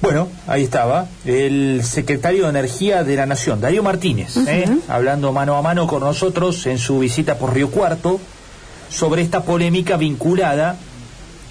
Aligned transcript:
Bueno, 0.00 0.28
ahí 0.46 0.62
estaba 0.62 1.08
el 1.24 1.82
secretario 1.82 2.44
de 2.44 2.50
Energía 2.50 3.02
de 3.02 3.16
la 3.16 3.24
Nación, 3.24 3.62
Darío 3.62 3.82
Martínez, 3.82 4.36
¿eh? 4.46 4.68
hablando 4.88 5.32
mano 5.32 5.56
a 5.56 5.62
mano 5.62 5.86
con 5.86 6.00
nosotros 6.00 6.66
en 6.66 6.78
su 6.78 6.98
visita 6.98 7.38
por 7.38 7.54
Río 7.54 7.70
Cuarto 7.70 8.20
sobre 8.90 9.22
esta 9.22 9.42
polémica 9.42 9.96
vinculada 9.96 10.76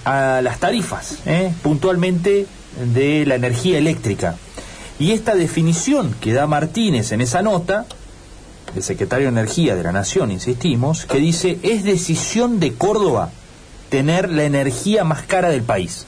a 0.04 0.40
las 0.42 0.60
tarifas, 0.60 1.18
¿eh? 1.26 1.52
puntualmente 1.62 2.46
de 2.94 3.26
la 3.26 3.34
energía 3.34 3.78
eléctrica. 3.78 4.36
Y 5.00 5.10
esta 5.10 5.34
definición 5.34 6.14
que 6.20 6.32
da 6.32 6.46
Martínez 6.46 7.10
en 7.10 7.22
esa 7.22 7.42
nota, 7.42 7.84
el 8.76 8.82
secretario 8.84 9.26
de 9.26 9.40
Energía 9.40 9.74
de 9.74 9.82
la 9.82 9.92
Nación, 9.92 10.30
insistimos, 10.30 11.04
que 11.04 11.18
dice, 11.18 11.58
es 11.64 11.82
decisión 11.82 12.60
de 12.60 12.74
Córdoba 12.74 13.30
tener 13.90 14.30
la 14.30 14.44
energía 14.44 15.02
más 15.02 15.22
cara 15.22 15.48
del 15.48 15.62
país. 15.62 16.06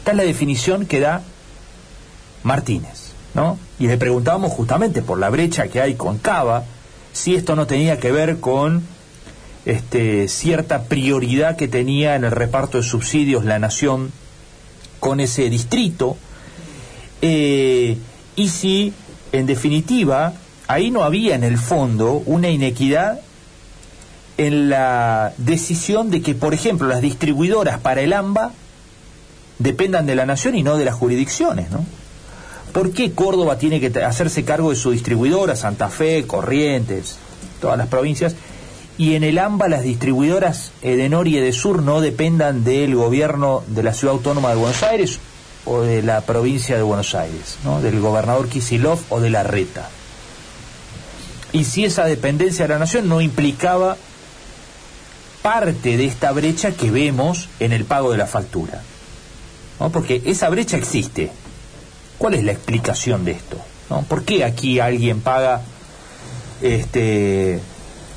Esta 0.00 0.10
es 0.12 0.16
la 0.16 0.22
definición 0.24 0.86
que 0.86 1.00
da 1.00 1.22
Martínez, 2.42 3.12
¿no? 3.34 3.58
Y 3.78 3.86
le 3.86 3.98
preguntábamos 3.98 4.52
justamente 4.52 5.02
por 5.02 5.18
la 5.18 5.30
brecha 5.30 5.68
que 5.68 5.80
hay 5.80 5.94
con 5.94 6.18
Cava, 6.18 6.64
si 7.12 7.34
esto 7.34 7.56
no 7.56 7.66
tenía 7.66 7.98
que 7.98 8.12
ver 8.12 8.40
con 8.40 8.82
este, 9.64 10.28
cierta 10.28 10.84
prioridad 10.84 11.56
que 11.56 11.68
tenía 11.68 12.16
en 12.16 12.24
el 12.24 12.30
reparto 12.30 12.78
de 12.78 12.84
subsidios 12.84 13.44
la 13.44 13.58
nación 13.58 14.12
con 15.00 15.20
ese 15.20 15.50
distrito, 15.50 16.16
eh, 17.22 17.98
y 18.36 18.48
si, 18.48 18.92
en 19.32 19.46
definitiva, 19.46 20.32
ahí 20.66 20.90
no 20.90 21.02
había 21.04 21.34
en 21.34 21.44
el 21.44 21.58
fondo 21.58 22.22
una 22.26 22.48
inequidad 22.48 23.20
en 24.38 24.70
la 24.70 25.34
decisión 25.36 26.10
de 26.10 26.22
que, 26.22 26.34
por 26.34 26.54
ejemplo, 26.54 26.88
las 26.88 27.02
distribuidoras 27.02 27.78
para 27.80 28.00
el 28.00 28.14
AMBA 28.14 28.52
dependan 29.58 30.06
de 30.06 30.14
la 30.14 30.24
nación 30.24 30.54
y 30.54 30.62
no 30.62 30.78
de 30.78 30.86
las 30.86 30.94
jurisdicciones, 30.94 31.70
¿no? 31.70 31.84
¿Por 32.72 32.92
qué 32.92 33.12
Córdoba 33.12 33.58
tiene 33.58 33.80
que 33.80 34.02
hacerse 34.02 34.44
cargo 34.44 34.70
de 34.70 34.76
su 34.76 34.90
distribuidora, 34.90 35.56
Santa 35.56 35.88
Fe, 35.88 36.26
Corrientes, 36.26 37.16
todas 37.60 37.76
las 37.76 37.88
provincias, 37.88 38.34
y 38.96 39.14
en 39.14 39.24
el 39.24 39.38
AMBA 39.38 39.68
las 39.68 39.82
distribuidoras 39.82 40.72
de 40.82 41.08
Nor 41.08 41.26
y 41.26 41.38
de 41.38 41.52
Sur 41.52 41.82
no 41.82 42.00
dependan 42.00 42.64
del 42.64 42.94
gobierno 42.94 43.62
de 43.66 43.82
la 43.82 43.94
Ciudad 43.94 44.14
Autónoma 44.14 44.50
de 44.50 44.56
Buenos 44.56 44.82
Aires 44.82 45.18
o 45.64 45.80
de 45.80 46.02
la 46.02 46.20
provincia 46.20 46.76
de 46.76 46.82
Buenos 46.82 47.14
Aires, 47.14 47.56
¿no? 47.64 47.80
del 47.80 47.98
gobernador 48.00 48.48
Kisilov 48.48 48.98
o 49.08 49.20
de 49.20 49.30
la 49.30 49.42
Reta? 49.42 49.88
Y 51.52 51.64
si 51.64 51.84
esa 51.84 52.04
dependencia 52.04 52.66
de 52.66 52.74
la 52.74 52.78
nación 52.78 53.08
no 53.08 53.20
implicaba 53.20 53.96
parte 55.42 55.96
de 55.96 56.04
esta 56.04 56.32
brecha 56.32 56.72
que 56.72 56.90
vemos 56.90 57.48
en 57.58 57.72
el 57.72 57.84
pago 57.84 58.12
de 58.12 58.18
la 58.18 58.26
factura. 58.26 58.82
¿no? 59.78 59.90
Porque 59.90 60.22
esa 60.26 60.48
brecha 60.48 60.76
existe. 60.76 61.32
¿Cuál 62.20 62.34
es 62.34 62.44
la 62.44 62.52
explicación 62.52 63.24
de 63.24 63.30
esto? 63.30 63.56
¿no? 63.88 64.02
¿Por 64.02 64.24
qué 64.24 64.44
aquí 64.44 64.78
alguien 64.78 65.22
paga, 65.22 65.62
este, 66.60 67.58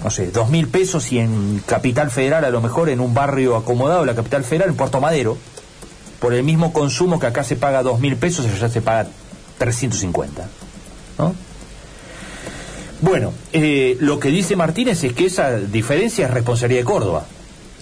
no 0.04 0.10
sé, 0.10 0.30
dos 0.30 0.50
mil 0.50 0.68
pesos 0.68 1.10
y 1.14 1.20
en 1.20 1.64
Capital 1.66 2.12
Federal, 2.12 2.44
a 2.44 2.50
lo 2.50 2.60
mejor 2.60 2.90
en 2.90 3.00
un 3.00 3.14
barrio 3.14 3.56
acomodado, 3.56 4.04
la 4.04 4.14
Capital 4.14 4.44
Federal, 4.44 4.72
en 4.72 4.76
Puerto 4.76 5.00
Madero, 5.00 5.38
por 6.20 6.34
el 6.34 6.44
mismo 6.44 6.74
consumo 6.74 7.18
que 7.18 7.28
acá 7.28 7.46
se 7.46 7.56
paga 7.56 7.82
dos 7.82 8.02
mil 8.02 8.18
pesos, 8.18 8.46
allá 8.46 8.68
se 8.68 8.82
paga 8.82 9.08
350? 9.58 10.50
¿no? 11.20 11.34
Bueno, 13.00 13.32
eh, 13.54 13.96
lo 14.02 14.20
que 14.20 14.28
dice 14.28 14.58
Martínez 14.58 15.02
es 15.06 15.14
que 15.14 15.28
esa 15.28 15.56
diferencia 15.56 16.26
es 16.26 16.32
responsabilidad 16.34 16.82
de 16.82 16.86
Córdoba. 16.86 17.26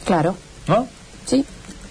Claro. 0.05 0.35
¿No? 0.67 0.87
Sí 1.25 1.43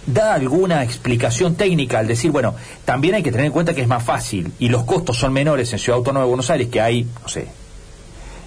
da 0.07 0.35
alguna 0.35 0.83
explicación 0.83 1.55
técnica 1.55 1.99
al 1.99 2.07
decir, 2.07 2.31
bueno, 2.31 2.55
también 2.85 3.15
hay 3.15 3.23
que 3.23 3.31
tener 3.31 3.47
en 3.47 3.53
cuenta 3.53 3.75
que 3.75 3.83
es 3.83 3.89
más 3.89 4.03
fácil 4.03 4.53
y 4.59 4.69
los 4.69 4.85
costos 4.85 5.19
son 5.19 5.33
menores 5.33 5.73
en 5.73 5.79
Ciudad 5.79 5.99
Autónoma 5.99 6.25
de 6.25 6.29
Buenos 6.29 6.51
Aires, 6.51 6.69
que 6.69 6.81
hay, 6.81 7.07
no 7.23 7.29
sé, 7.29 7.49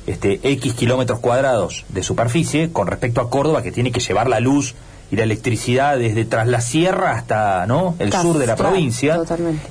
este, 0.07 0.39
X 0.43 0.73
kilómetros 0.73 1.19
cuadrados 1.19 1.85
de 1.89 2.03
superficie 2.03 2.71
con 2.71 2.87
respecto 2.87 3.21
a 3.21 3.30
Córdoba, 3.30 3.61
que 3.63 3.71
tiene 3.71 3.92
que 3.92 3.99
llevar 3.99 4.27
la 4.27 4.39
luz 4.39 4.75
y 5.11 5.15
la 5.15 5.23
electricidad 5.23 5.97
desde 5.99 6.25
tras 6.25 6.47
la 6.47 6.59
sierra 6.59 7.11
hasta 7.11 7.67
no 7.67 7.95
el 7.99 8.11
sur 8.11 8.39
de 8.39 8.47
la 8.47 8.55
provincia 8.55 9.21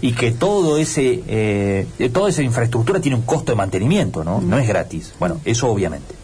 y 0.00 0.12
que 0.12 0.30
todo 0.30 0.78
ese 0.78 1.22
eh, 1.26 2.10
toda 2.12 2.30
esa 2.30 2.42
infraestructura 2.42 3.00
tiene 3.00 3.16
un 3.16 3.22
costo 3.22 3.50
de 3.50 3.56
mantenimiento 3.56 4.22
no 4.22 4.40
no 4.40 4.58
es 4.58 4.68
gratis. 4.68 5.12
Bueno 5.18 5.40
eso 5.44 5.68
obviamente 5.68 6.21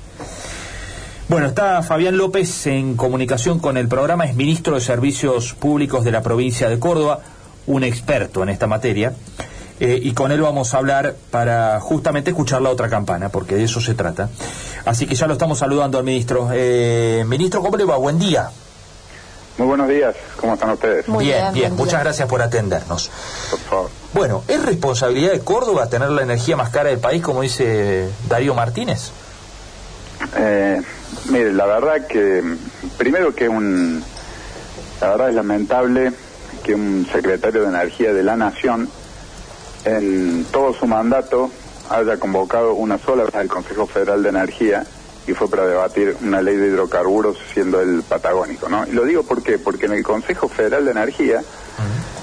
bueno, 1.28 1.46
está 1.46 1.82
Fabián 1.82 2.16
López 2.16 2.66
en 2.66 2.96
comunicación 2.96 3.58
con 3.58 3.76
el 3.76 3.86
programa, 3.86 4.24
es 4.24 4.34
ministro 4.34 4.74
de 4.74 4.80
Servicios 4.80 5.52
Públicos 5.52 6.02
de 6.04 6.10
la 6.10 6.22
provincia 6.22 6.68
de 6.70 6.78
Córdoba, 6.78 7.20
un 7.66 7.84
experto 7.84 8.42
en 8.42 8.48
esta 8.48 8.66
materia, 8.66 9.12
eh, 9.78 10.00
y 10.02 10.12
con 10.12 10.32
él 10.32 10.40
vamos 10.40 10.72
a 10.72 10.78
hablar 10.78 11.14
para 11.30 11.78
justamente 11.80 12.30
escuchar 12.30 12.62
la 12.62 12.70
otra 12.70 12.88
campana, 12.88 13.28
porque 13.28 13.56
de 13.56 13.64
eso 13.64 13.80
se 13.80 13.94
trata. 13.94 14.30
Así 14.86 15.06
que 15.06 15.14
ya 15.14 15.26
lo 15.26 15.34
estamos 15.34 15.58
saludando 15.58 15.98
al 15.98 16.04
ministro. 16.04 16.48
Eh, 16.52 17.24
ministro, 17.26 17.60
¿cómo 17.60 17.76
le 17.76 17.84
va? 17.84 17.96
Buen 17.98 18.18
día. 18.18 18.50
Muy 19.58 19.66
buenos 19.66 19.88
días, 19.88 20.14
¿cómo 20.40 20.54
están 20.54 20.70
ustedes? 20.70 21.08
Muy 21.08 21.26
bien, 21.26 21.52
bien, 21.52 21.76
muchas 21.76 22.00
gracias 22.00 22.28
por 22.28 22.40
atendernos. 22.40 23.10
Por 23.50 23.58
favor. 23.58 23.90
Bueno, 24.14 24.44
¿es 24.48 24.64
responsabilidad 24.64 25.32
de 25.32 25.40
Córdoba 25.40 25.88
tener 25.88 26.10
la 26.10 26.22
energía 26.22 26.56
más 26.56 26.70
cara 26.70 26.88
del 26.88 27.00
país, 27.00 27.22
como 27.22 27.42
dice 27.42 28.08
Darío 28.28 28.54
Martínez? 28.54 29.10
Eh, 30.36 30.80
mire, 31.30 31.52
la 31.52 31.66
verdad 31.66 32.06
que 32.06 32.42
primero 32.96 33.34
que 33.34 33.48
un, 33.48 34.02
la 35.00 35.08
verdad 35.10 35.28
es 35.30 35.34
lamentable 35.34 36.12
que 36.64 36.74
un 36.74 37.06
secretario 37.10 37.62
de 37.62 37.68
Energía 37.68 38.12
de 38.12 38.22
la 38.22 38.36
Nación 38.36 38.88
en 39.84 40.44
todo 40.50 40.74
su 40.74 40.86
mandato 40.86 41.50
haya 41.90 42.18
convocado 42.18 42.74
una 42.74 42.98
sola 42.98 43.24
vez 43.24 43.34
al 43.34 43.48
Consejo 43.48 43.86
Federal 43.86 44.22
de 44.22 44.28
Energía 44.28 44.84
y 45.26 45.32
fue 45.32 45.48
para 45.48 45.66
debatir 45.66 46.16
una 46.22 46.42
ley 46.42 46.56
de 46.56 46.68
hidrocarburos 46.68 47.38
siendo 47.52 47.80
el 47.80 48.02
patagónico, 48.02 48.68
¿no? 48.68 48.86
Y 48.86 48.92
lo 48.92 49.04
digo 49.04 49.22
¿por 49.22 49.42
qué? 49.42 49.58
porque 49.58 49.86
en 49.86 49.92
el 49.92 50.02
Consejo 50.02 50.48
Federal 50.48 50.84
de 50.84 50.90
Energía 50.90 51.42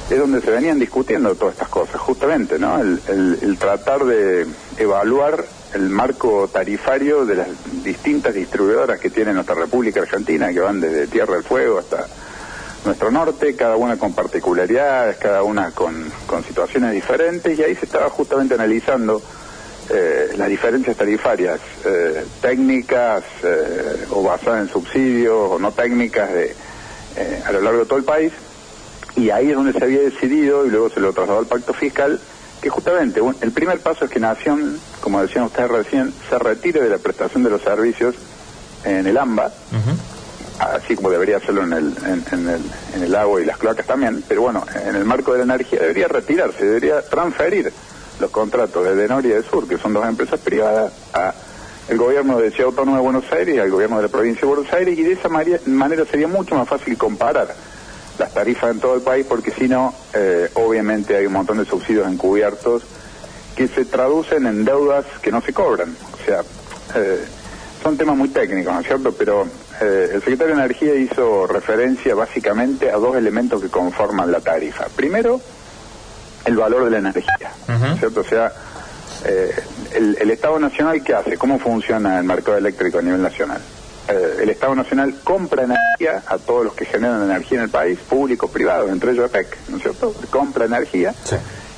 es 0.10 0.20
donde 0.20 0.42
se 0.42 0.52
venían 0.52 0.78
discutiendo 0.78 1.34
todas 1.36 1.54
estas 1.54 1.70
cosas, 1.70 2.00
justamente, 2.00 2.60
¿no? 2.60 2.80
el 2.80 3.58
tratar 3.58 4.06
de 4.06 4.46
evaluar 4.78 5.46
el 5.76 5.90
marco 5.90 6.48
tarifario 6.48 7.26
de 7.26 7.36
las 7.36 7.48
distintas 7.84 8.34
distribuidoras 8.34 8.98
que 8.98 9.10
tiene 9.10 9.34
nuestra 9.34 9.56
República 9.56 10.00
Argentina, 10.02 10.52
que 10.54 10.62
van 10.62 10.80
desde 10.80 11.08
Tierra 11.08 11.34
del 11.34 11.44
Fuego 11.44 11.80
hasta 11.80 12.08
nuestro 12.86 13.12
norte, 13.12 13.56
cada 13.56 13.76
una 13.76 13.98
con 13.98 14.14
particularidades, 14.14 15.18
cada 15.18 15.44
una 15.44 15.72
con, 15.72 16.12
situaciones 16.48 16.94
diferentes, 16.94 17.60
y 17.60 17.64
ahí 17.64 17.76
se 17.76 17.86
estaba 17.86 18.10
justamente 18.10 18.54
analizando 18.54 19.22
eh, 19.90 20.34
las 20.38 20.48
diferencias 20.48 20.96
tarifarias 20.96 21.60
eh, 21.84 22.24
técnicas 22.42 23.24
eh, 23.44 24.06
o 24.12 24.24
basadas 24.24 24.62
en 24.62 24.70
subsidios 24.70 25.52
o 25.52 25.60
no 25.60 25.72
técnicas 25.72 26.32
de, 26.32 26.56
a 27.46 27.52
lo 27.52 27.62
largo 27.62 27.80
de 27.80 27.86
todo 27.86 28.00
el 28.00 28.06
país, 28.06 28.32
y 29.18 29.30
ahí 29.30 29.50
es 29.50 29.56
donde 29.56 29.74
se 29.74 29.84
había 29.84 30.02
decidido, 30.02 30.66
y 30.66 30.70
luego 30.70 30.90
se 30.90 31.02
lo 31.02 31.12
trasladó 31.12 31.40
al 31.40 31.48
pacto 31.48 31.74
fiscal, 31.74 32.20
que 32.66 32.72
justamente 32.72 33.22
el 33.42 33.52
primer 33.52 33.80
paso 33.80 34.06
es 34.06 34.12
que 34.12 34.20
Nación, 34.20 34.80
como 35.00 35.22
decían 35.22 35.44
ustedes 35.44 35.70
recién, 35.70 36.12
se 36.28 36.40
retire 36.40 36.82
de 36.82 36.90
la 36.90 36.98
prestación 36.98 37.44
de 37.44 37.52
los 37.52 37.62
servicios 37.62 38.16
en 38.84 39.06
el 39.06 39.16
AMBA, 39.20 39.52
así 40.58 40.96
como 40.96 41.12
debería 41.12 41.38
hacerlo 41.38 41.62
en 41.62 41.74
el, 41.74 41.96
en, 42.32 42.50
el, 42.50 42.62
en 42.96 43.04
el 43.04 43.14
agua 43.14 43.40
y 43.40 43.46
las 43.46 43.60
cloacas 43.60 43.86
también, 43.86 44.24
pero 44.28 44.42
bueno, 44.42 44.66
en 44.84 44.96
el 44.96 45.06
marco 45.06 45.34
de 45.34 45.38
la 45.38 45.44
energía 45.44 45.80
debería 45.80 46.08
retirarse, 46.08 46.66
debería 46.66 47.04
transferir 47.04 47.72
los 48.20 48.32
contratos 48.32 48.84
de 48.84 48.96
Denor 48.96 49.24
y 49.28 49.30
de 49.30 49.44
Sur, 49.44 49.68
que 49.68 49.78
son 49.78 49.94
dos 49.94 50.04
empresas 50.04 50.40
privadas, 50.40 50.92
a 51.14 51.36
el 51.88 52.00
gobierno 52.00 52.40
de 52.40 52.50
Ciudad 52.50 52.70
Autónoma 52.70 52.98
de 52.98 53.04
Buenos 53.04 53.32
Aires 53.32 53.58
y 53.58 53.60
al 53.60 53.70
gobierno 53.70 53.98
de 53.98 54.02
la 54.02 54.10
provincia 54.10 54.42
de 54.42 54.48
Buenos 54.48 54.74
Aires, 54.74 54.98
y 54.98 55.04
de 55.04 55.12
esa 55.12 55.30
manera 55.30 56.04
sería 56.06 56.28
mucho 56.28 56.56
más 56.56 56.68
fácil 56.68 56.98
comparar 56.98 57.54
las 58.18 58.34
tarifas 58.34 58.72
en 58.72 58.80
todo 58.80 58.96
el 58.96 59.02
país, 59.02 59.26
porque 59.28 59.52
si 59.52 59.68
no, 59.68 59.94
eh, 60.14 60.50
obviamente 60.56 61.16
hay 61.16 61.26
un 61.26 61.34
montón 61.34 61.58
de 61.58 61.66
subsidios 61.66 62.08
encubiertos 62.08 62.84
que 63.56 63.68
se 63.68 63.86
traducen 63.86 64.46
en 64.46 64.66
deudas 64.66 65.06
que 65.22 65.32
no 65.32 65.42
se 65.42 65.54
cobran. 65.54 65.96
O 66.14 66.26
sea, 66.26 66.42
eh, 66.96 67.26
son 67.82 67.98
temas 67.98 68.18
muy 68.18 68.30
técnicos, 68.30 68.74
¿no 68.74 68.80
es 68.80 68.88
cierto? 68.88 69.14
Pero 69.14 69.48
eh, 69.82 70.10
el 70.14 70.20
secretario 70.22 70.56
de 70.56 70.64
Energía 70.64 70.96
hizo 70.96 71.48
referencia 71.48 72.16
básicamente 72.16 72.90
a 72.92 72.98
dos 72.98 73.16
elementos 73.16 73.62
que 73.62 73.70
conforman 73.70 74.32
la 74.32 74.42
tarifa. 74.42 74.86
Primero, 74.96 75.40
el 76.46 76.56
valor 76.56 76.86
de 76.86 76.92
la 76.92 76.98
energía, 76.98 77.52
¿no 77.68 77.94
es 77.94 78.00
cierto? 78.00 78.22
O 78.22 78.24
sea, 78.24 78.52
el, 79.94 80.18
el 80.20 80.32
Estado 80.32 80.60
Nacional, 80.60 81.04
¿qué 81.04 81.16
hace? 81.16 81.38
¿Cómo 81.38 81.58
funciona 81.58 82.20
el 82.20 82.24
mercado 82.26 82.58
eléctrico 82.58 83.00
a 83.00 83.02
nivel 83.02 83.22
nacional? 83.22 83.62
Eh, 84.08 84.40
el 84.44 84.50
Estado 84.50 84.76
Nacional 84.76 85.16
compra 85.24 85.64
energía 85.64 86.24
a 86.28 86.38
todos 86.38 86.66
los 86.66 86.74
que 86.74 86.86
generan 86.86 87.24
energía 87.24 87.58
en 87.58 87.64
el 87.66 87.70
país, 87.70 87.98
públicos, 88.00 88.52
privados, 88.52 88.92
entre 88.92 89.12
ellos 89.12 89.26
EPEC, 89.26 89.58
¿no 89.70 89.78
es 89.78 89.84
cierto? 89.84 90.14
Compra 90.30 90.66
energía 90.66 91.14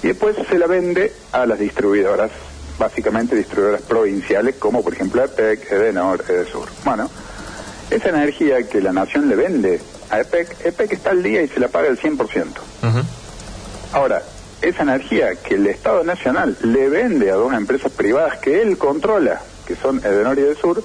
y 0.04 0.08
después 0.08 0.36
se 0.50 0.60
la 0.60 0.68
vende 0.68 1.14
a 1.32 1.46
las 1.46 1.58
distribuidoras, 1.58 2.32
básicamente 2.78 3.36
distribuidoras 3.36 3.82
provinciales, 3.82 4.56
como 4.56 4.84
por 4.84 4.94
ejemplo 4.94 5.24
EPEC, 5.24 5.72
Edenor, 5.72 6.26
Edesur. 6.28 6.68
Bueno, 6.84 7.10
esa 7.90 8.10
energía 8.10 8.68
que 8.68 8.82
la 8.82 8.92
Nación 8.92 9.30
le 9.30 9.36
vende 9.36 9.80
a 10.10 10.20
EPEC, 10.20 10.66
EPEC 10.66 10.94
está 10.94 11.12
al 11.12 11.24
día 11.24 11.42
y 11.42 11.48
se 11.48 11.62
la 11.62 11.70
paga 11.70 11.88
el 11.88 11.98
100%. 11.98 12.46
Ahora, 13.94 14.22
esa 14.62 14.84
energía 14.84 15.36
que 15.36 15.56
el 15.56 15.68
Estado 15.68 16.04
Nacional 16.04 16.58
le 16.62 16.90
vende 16.90 17.32
a 17.32 17.36
dos 17.36 17.54
empresas 17.54 17.92
privadas 17.92 18.38
que 18.40 18.62
él 18.62 18.78
controla, 18.78 19.42
que 19.66 19.76
son 19.76 20.00
Edenor 20.00 20.38
y 20.38 20.42
del 20.42 20.58
Sur, 20.58 20.84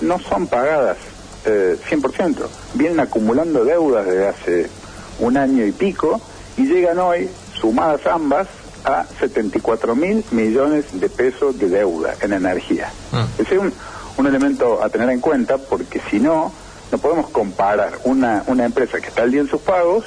no 0.00 0.18
son 0.18 0.46
pagadas 0.46 0.96
eh, 1.44 1.76
100%. 1.88 2.46
Vienen 2.74 3.00
acumulando 3.00 3.64
deudas 3.64 4.06
desde 4.06 4.28
hace 4.28 4.70
un 5.18 5.36
año 5.36 5.64
y 5.64 5.72
pico 5.72 6.20
y 6.56 6.66
llegan 6.66 6.98
hoy, 6.98 7.28
sumadas 7.60 8.06
ambas, 8.06 8.48
a 8.84 9.04
74 9.18 9.94
mil 9.94 10.24
millones 10.30 10.86
de 10.92 11.08
pesos 11.10 11.58
de 11.58 11.68
deuda 11.68 12.14
en 12.22 12.32
energía. 12.32 12.90
Mm. 13.12 13.42
Ese 13.42 13.54
es 13.54 13.60
un, 13.60 13.72
un 14.16 14.26
elemento 14.26 14.82
a 14.82 14.88
tener 14.88 15.10
en 15.10 15.20
cuenta 15.20 15.58
porque 15.58 16.00
si 16.10 16.18
no, 16.18 16.52
no 16.90 16.98
podemos 16.98 17.28
comparar 17.30 17.98
una, 18.04 18.42
una 18.46 18.64
empresa 18.64 19.00
que 19.00 19.08
está 19.08 19.22
al 19.22 19.30
día 19.30 19.42
en 19.42 19.48
sus 19.48 19.60
pagos 19.60 20.04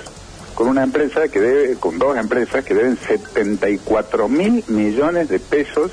con 0.55 0.67
una 0.67 0.83
empresa 0.83 1.27
que 1.27 1.39
debe, 1.39 1.75
con 1.75 1.97
dos 1.97 2.17
empresas 2.17 2.63
que 2.63 2.73
deben 2.73 2.97
74 2.97 4.27
mil 4.29 4.63
millones 4.67 5.29
de 5.29 5.39
pesos. 5.39 5.91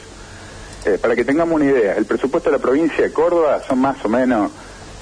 Eh, 0.85 0.99
para 1.01 1.15
que 1.15 1.25
tengamos 1.25 1.55
una 1.55 1.67
idea, 1.67 1.95
el 1.97 2.07
presupuesto 2.07 2.51
de 2.51 2.57
la 2.57 2.63
provincia 2.63 3.05
de 3.05 3.13
Córdoba 3.13 3.61
son 3.67 3.81
más 3.81 4.03
o 4.05 4.09
menos 4.09 4.51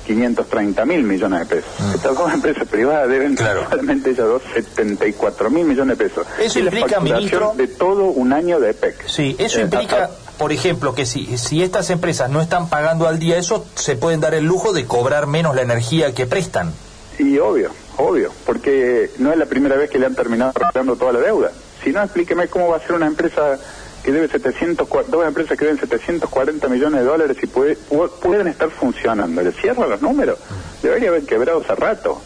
530 0.08 0.84
mil 0.86 1.02
millones 1.02 1.40
de 1.40 1.46
pesos. 1.56 1.70
Ah. 1.78 1.92
Estas 1.94 2.16
dos 2.16 2.32
empresas 2.32 2.66
privadas 2.66 3.08
deben 3.08 3.36
claro. 3.36 3.68
solamente 3.68 4.10
ellas 4.10 4.26
dos 4.26 4.42
74 4.54 5.50
mil 5.50 5.66
millones 5.66 5.98
de 5.98 6.04
pesos. 6.08 6.26
Eso 6.40 6.58
implica, 6.58 6.98
ministro... 6.98 7.52
De 7.56 7.68
todo 7.68 8.04
un 8.04 8.32
año 8.32 8.58
de 8.58 8.70
EPEC. 8.70 9.06
Sí, 9.06 9.36
eso 9.38 9.60
eh, 9.60 9.64
implica, 9.64 10.10
por 10.38 10.50
ejemplo, 10.50 10.94
que 10.94 11.04
si, 11.04 11.36
si 11.36 11.62
estas 11.62 11.90
empresas 11.90 12.30
no 12.30 12.40
están 12.40 12.68
pagando 12.70 13.06
al 13.06 13.18
día 13.18 13.36
eso, 13.36 13.66
se 13.74 13.96
pueden 13.96 14.20
dar 14.20 14.34
el 14.34 14.44
lujo 14.44 14.72
de 14.72 14.86
cobrar 14.86 15.26
menos 15.26 15.54
la 15.54 15.62
energía 15.62 16.14
que 16.14 16.26
prestan. 16.26 16.72
Y 17.18 17.38
obvio, 17.38 17.70
obvio, 17.98 18.32
porque 18.46 19.10
no 19.18 19.30
es 19.30 19.38
la 19.38 19.46
primera 19.46 19.76
vez 19.76 19.90
que 19.90 19.98
le 19.98 20.06
han 20.06 20.14
terminado 20.14 20.52
pagando 20.52 20.96
toda 20.96 21.12
la 21.12 21.20
deuda. 21.20 21.52
Si 21.84 21.90
no, 21.90 22.02
explíqueme 22.02 22.48
cómo 22.48 22.68
va 22.68 22.78
a 22.78 22.80
ser 22.80 22.92
una 22.92 23.06
empresa 23.06 23.58
que 24.02 24.12
debe 24.12 24.28
700, 24.28 24.88
dos 25.08 25.26
empresas 25.26 25.58
que 25.58 25.64
deben 25.64 25.80
740 25.80 26.68
millones 26.68 27.00
de 27.00 27.06
dólares 27.06 27.36
y 27.42 27.46
puede, 27.46 27.76
pueden 28.22 28.46
estar 28.46 28.70
funcionando. 28.70 29.42
Le 29.42 29.52
cierra 29.52 29.86
los 29.86 30.00
números. 30.00 30.38
Debería 30.82 31.08
haber 31.08 31.24
quebrado 31.24 31.60
hace 31.60 31.74
rato. 31.74 32.20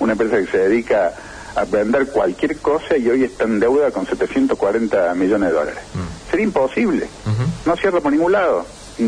Una 0.00 0.12
empresa 0.12 0.38
que 0.38 0.46
se 0.46 0.58
dedica 0.58 1.12
a 1.54 1.64
vender 1.64 2.08
cualquier 2.08 2.56
cosa 2.58 2.96
y 2.96 3.08
hoy 3.08 3.24
está 3.24 3.44
en 3.44 3.60
deuda 3.60 3.90
con 3.90 4.06
740 4.06 5.14
millones 5.14 5.50
de 5.50 5.54
dólares. 5.54 5.82
Mm. 5.94 6.30
Sería 6.30 6.44
imposible. 6.44 7.08
No 7.66 7.76
cierra 7.76 8.00
por 8.00 8.12
ningún 8.12 8.32
lado 8.32 8.66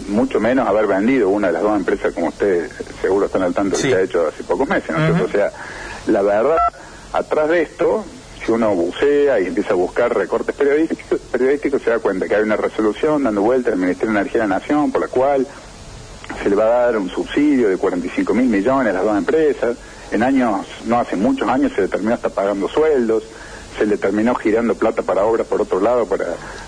mucho 0.08 0.40
menos 0.40 0.66
haber 0.66 0.86
vendido 0.86 1.28
una 1.28 1.48
de 1.48 1.52
las 1.52 1.62
dos 1.62 1.76
empresas 1.76 2.12
como 2.14 2.28
ustedes 2.28 2.72
seguro 3.00 3.26
están 3.26 3.42
al 3.42 3.52
tanto 3.52 3.76
que 3.76 3.82
se 3.82 3.94
ha 3.94 4.00
hecho 4.00 4.26
hace 4.26 4.42
pocos 4.44 4.68
meses, 4.68 4.90
¿no? 4.90 5.24
O 5.24 5.28
sea, 5.28 5.52
la 6.06 6.22
verdad, 6.22 6.58
atrás 7.12 7.48
de 7.48 7.62
esto, 7.62 8.04
si 8.44 8.52
uno 8.52 8.74
bucea 8.74 9.40
y 9.40 9.46
empieza 9.46 9.72
a 9.72 9.76
buscar 9.76 10.14
recortes 10.14 10.54
periodísticos, 10.54 11.20
periodísticos 11.32 11.82
se 11.82 11.90
da 11.90 11.98
cuenta 11.98 12.28
que 12.28 12.34
hay 12.34 12.42
una 12.42 12.56
resolución 12.56 13.22
dando 13.22 13.42
vuelta 13.42 13.70
del 13.70 13.78
Ministerio 13.78 14.12
de 14.12 14.20
Energía 14.20 14.42
de 14.42 14.48
la 14.48 14.58
Nación 14.58 14.92
por 14.92 15.00
la 15.00 15.08
cual 15.08 15.46
se 16.42 16.50
le 16.50 16.56
va 16.56 16.64
a 16.64 16.86
dar 16.86 16.96
un 16.96 17.08
subsidio 17.08 17.68
de 17.68 17.76
45 17.76 18.34
mil 18.34 18.46
millones 18.46 18.90
a 18.90 18.92
las 18.94 19.04
dos 19.04 19.16
empresas. 19.16 19.76
En 20.10 20.22
años, 20.22 20.66
no 20.86 21.00
hace 21.00 21.16
muchos 21.16 21.48
años, 21.48 21.72
se 21.74 21.82
determinó 21.82 22.14
hasta 22.14 22.28
pagando 22.28 22.68
sueldos 22.68 23.24
se 23.76 23.86
le 23.86 23.96
terminó 23.96 24.34
girando 24.34 24.74
plata 24.74 25.02
para 25.02 25.24
obras 25.24 25.46
por 25.46 25.60
otro 25.60 25.80
lado 25.80 26.06
para, 26.06 26.26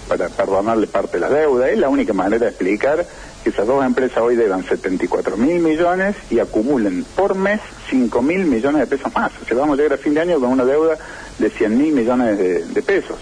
para 0.08 0.28
perdonarle 0.28 0.86
parte 0.86 1.18
de 1.18 1.20
la 1.20 1.28
deuda. 1.28 1.70
Es 1.70 1.78
la 1.78 1.88
única 1.88 2.12
manera 2.12 2.46
de 2.46 2.48
explicar 2.50 3.06
que 3.42 3.50
esas 3.50 3.66
dos 3.66 3.84
empresas 3.84 4.18
hoy 4.18 4.36
deban 4.36 4.64
74 4.64 5.36
mil 5.36 5.60
millones 5.60 6.16
y 6.30 6.38
acumulen 6.38 7.04
por 7.14 7.34
mes 7.34 7.60
5 7.90 8.22
mil 8.22 8.44
millones 8.46 8.80
de 8.80 8.86
pesos 8.86 9.14
más. 9.14 9.30
O 9.40 9.44
sea, 9.44 9.56
vamos 9.56 9.78
a 9.78 9.82
llegar 9.82 9.98
a 9.98 10.02
fin 10.02 10.14
de 10.14 10.20
año 10.20 10.40
con 10.40 10.50
una 10.50 10.64
deuda 10.64 10.98
de 11.38 11.50
100 11.50 11.78
mil 11.78 11.92
millones 11.92 12.38
de, 12.38 12.82
pesos. 12.82 13.18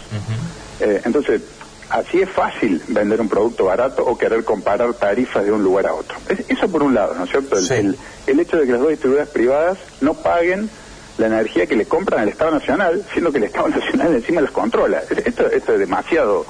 Eh, 0.81 1.03
entonces, 1.05 1.43
así 1.91 2.21
es 2.23 2.31
fácil 2.31 2.83
vender 2.89 3.21
un 3.21 3.29
producto 3.29 3.67
barato 3.67 4.05
o 4.05 4.17
querer 4.17 4.45
comparar 4.45 4.93
tarifas 4.95 5.45
de 5.45 5.53
un 5.53 5.63
lugar 5.63 5.87
a 5.87 5.95
otro. 5.95 6.17
eso 6.49 6.69
por 6.69 6.83
un 6.83 6.95
lado, 6.95 7.15
¿no 7.15 7.25
es 7.25 7.31
cierto? 7.31 7.57
El, 7.57 7.97
el 8.27 8.41
hecho 8.41 8.57
de 8.57 8.67
que 8.67 8.73
las 8.73 8.81
dos 8.81 8.91
distribuidoras 8.91 9.29
privadas 9.31 9.79
no 10.01 10.15
paguen 10.15 10.71
la 11.19 11.27
energía 11.27 11.67
que 11.67 11.77
le 11.77 11.87
compran 11.87 12.23
al 12.23 12.29
Estado 12.29 12.53
Nacional, 12.53 13.05
siendo 13.13 13.31
que 13.31 13.39
el 13.39 13.45
Estado 13.45 13.69
Nacional 13.81 14.15
encima 14.15 14.41
los 14.41 14.51
controla. 14.51 15.03
Esto, 15.25 15.47
esto 15.47 15.73
es 15.75 15.79
demasiado, 15.79 16.47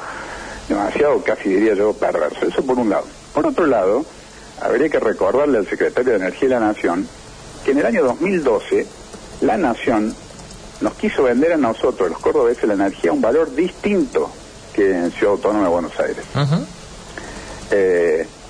demasiado 0.69 1.23
casi 1.23 1.51
diría 1.51 1.75
yo 1.75 1.93
perverso. 1.93 2.47
Eso 2.47 2.65
por 2.65 2.79
un 2.79 2.91
lado. 2.91 3.07
Por 3.33 3.47
otro 3.47 3.67
lado, 3.67 4.05
habría 4.61 4.89
que 4.89 5.01
recordarle 5.01 5.59
al 5.59 5.67
secretario 5.67 6.13
de 6.13 6.19
Energía 6.19 6.49
de 6.49 6.55
la 6.55 6.61
Nación 6.61 7.07
que 7.65 7.73
en 7.73 7.79
el 7.79 7.87
año 7.87 8.05
2012 8.05 8.87
la 9.41 9.57
Nación 9.57 10.15
nos 10.81 10.95
quiso 10.95 11.23
vender 11.25 11.53
a 11.53 11.57
nosotros, 11.57 12.11
los 12.11 12.19
cordobeses, 12.19 12.65
la 12.65 12.75
energía 12.75 13.11
a 13.11 13.15
un 13.15 13.21
valor 13.21 13.55
distinto 13.55 14.31
que 14.75 14.91
en 14.91 15.11
Ciudad 15.13 15.35
Autónoma 15.35 15.65
de 15.65 15.71
Buenos 15.71 15.93
Aires. 16.01 16.25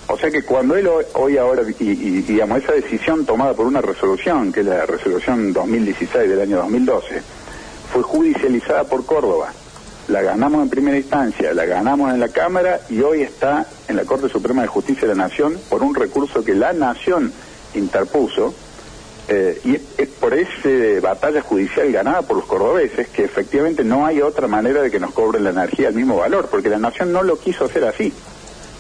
O 0.06 0.18
sea 0.18 0.30
que 0.30 0.42
cuando 0.42 0.76
él 0.76 0.88
hoy 1.14 1.38
ahora, 1.38 1.62
y, 1.78 2.20
digamos, 2.22 2.62
esa 2.62 2.72
decisión 2.72 3.24
tomada 3.24 3.54
por 3.54 3.66
una 3.66 3.80
resolución, 3.80 4.52
que 4.52 4.60
es 4.60 4.66
la 4.66 4.84
resolución 4.84 5.52
2016 5.52 6.28
del 6.28 6.40
año 6.40 6.58
2012, 6.58 7.22
fue 7.92 8.02
judicializada 8.02 8.84
por 8.84 9.06
Córdoba. 9.06 9.52
La 10.08 10.20
ganamos 10.20 10.62
en 10.62 10.68
primera 10.68 10.98
instancia, 10.98 11.54
la 11.54 11.64
ganamos 11.64 12.12
en 12.12 12.20
la 12.20 12.28
Cámara 12.28 12.80
y 12.90 13.00
hoy 13.00 13.22
está 13.22 13.66
en 13.88 13.96
la 13.96 14.04
Corte 14.04 14.28
Suprema 14.28 14.60
de 14.60 14.68
Justicia 14.68 15.08
de 15.08 15.14
la 15.14 15.24
Nación 15.24 15.58
por 15.70 15.82
un 15.82 15.94
recurso 15.94 16.44
que 16.44 16.54
la 16.54 16.74
Nación 16.74 17.32
interpuso. 17.74 18.54
Eh, 19.26 19.58
y 19.64 19.74
es 19.74 20.08
por 20.20 20.34
esa 20.34 21.00
batalla 21.00 21.40
judicial 21.40 21.90
ganada 21.90 22.22
por 22.22 22.36
los 22.36 22.46
cordobeses 22.46 23.08
que 23.08 23.24
efectivamente 23.24 23.82
no 23.82 24.04
hay 24.04 24.20
otra 24.20 24.48
manera 24.48 24.82
de 24.82 24.90
que 24.90 25.00
nos 25.00 25.12
cobren 25.12 25.44
la 25.44 25.50
energía 25.50 25.88
al 25.88 25.94
mismo 25.94 26.16
valor, 26.16 26.48
porque 26.50 26.68
la 26.68 26.78
Nación 26.78 27.12
no 27.12 27.22
lo 27.22 27.38
quiso 27.38 27.64
hacer 27.64 27.84
así, 27.84 28.12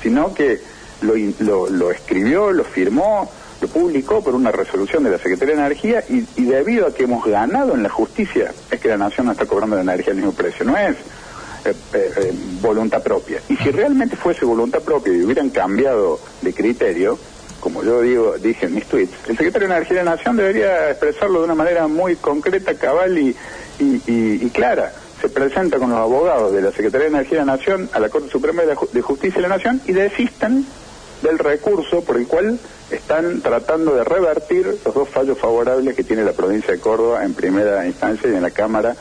sino 0.02 0.34
que 0.34 0.60
lo, 1.00 1.68
lo, 1.70 1.90
escribió, 1.90 2.52
lo 2.52 2.64
firmó, 2.64 3.30
lo 3.60 3.68
publicó 3.68 4.22
por 4.22 4.34
una 4.34 4.52
resolución 4.52 5.02
de 5.04 5.10
la 5.10 5.18
Secretaría 5.18 5.54
de 5.54 5.60
Energía 5.60 6.04
y, 6.08 6.44
debido 6.44 6.86
a 6.86 6.94
que 6.94 7.04
hemos 7.04 7.24
ganado 7.24 7.74
en 7.74 7.82
la 7.82 7.88
justicia 7.88 8.52
es 8.70 8.80
que 8.80 8.88
la 8.88 8.98
nación 8.98 9.26
no 9.26 9.32
está 9.32 9.46
cobrando 9.46 9.76
la 9.76 9.82
energía 9.82 10.10
al 10.10 10.16
mismo 10.16 10.32
precio, 10.32 10.64
no 10.66 10.76
es 10.76 10.96
eh, 11.64 11.74
eh, 11.94 12.12
eh, 12.16 12.32
voluntad 12.60 13.02
propia. 13.02 13.40
Y 13.48 13.56
si 13.56 13.70
realmente 13.70 14.16
fuese 14.16 14.44
voluntad 14.44 14.82
propia 14.82 15.14
y 15.14 15.22
hubieran 15.22 15.48
cambiado 15.48 16.20
de 16.42 16.52
criterio, 16.52 17.18
como 17.64 17.82
yo 17.82 18.02
digo, 18.02 18.36
dije 18.36 18.66
en 18.66 18.74
mis 18.74 18.84
tweets, 18.84 19.14
el 19.26 19.38
secretario 19.38 19.68
de 19.68 19.74
Energía 19.74 19.98
de 20.00 20.04
la 20.04 20.16
Nación 20.16 20.36
debería 20.36 20.90
expresarlo 20.90 21.38
de 21.38 21.46
una 21.46 21.54
manera 21.54 21.86
muy 21.88 22.14
concreta, 22.16 22.74
cabal 22.74 23.18
y, 23.18 23.34
clara 24.52 24.92
se 25.18 25.30
presenta 25.30 25.78
con 25.78 25.88
los 25.88 25.98
abogados 25.98 26.52
de 26.52 26.60
la 26.60 26.70
Secretaría 26.70 27.08
de 27.08 27.14
Energía 27.14 27.40
de 27.40 27.46
la 27.46 27.56
Nación 27.56 27.88
a 27.94 27.98
la 27.98 28.10
Corte 28.10 28.28
Suprema 28.28 28.62
de 28.64 29.00
Justicia 29.00 29.36
de 29.40 29.48
la 29.48 29.56
Nación 29.56 29.80
y 29.86 29.92
desistan 29.92 30.66
del 31.22 31.38
recurso 31.38 32.02
por 32.02 32.18
el 32.18 32.26
cual 32.26 32.58
están 32.90 33.40
tratando 33.40 33.94
de 33.94 34.04
revertir 34.04 34.66
los 34.84 34.94
dos 34.94 35.08
fallos 35.08 35.38
favorables 35.38 35.96
que 35.96 36.04
tiene 36.04 36.22
la 36.22 36.32
provincia 36.32 36.74
de 36.74 36.80
Córdoba 36.80 37.24
en 37.24 37.32
primera 37.32 37.86
instancia 37.86 38.28
y 38.28 38.34
en 38.34 38.42
la 38.42 38.50
Cámara 38.50 38.94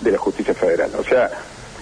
de, 0.00 0.10
la 0.10 0.18
Justicia 0.18 0.54
Federal. 0.54 0.90
O 0.98 1.04
sea, 1.04 1.30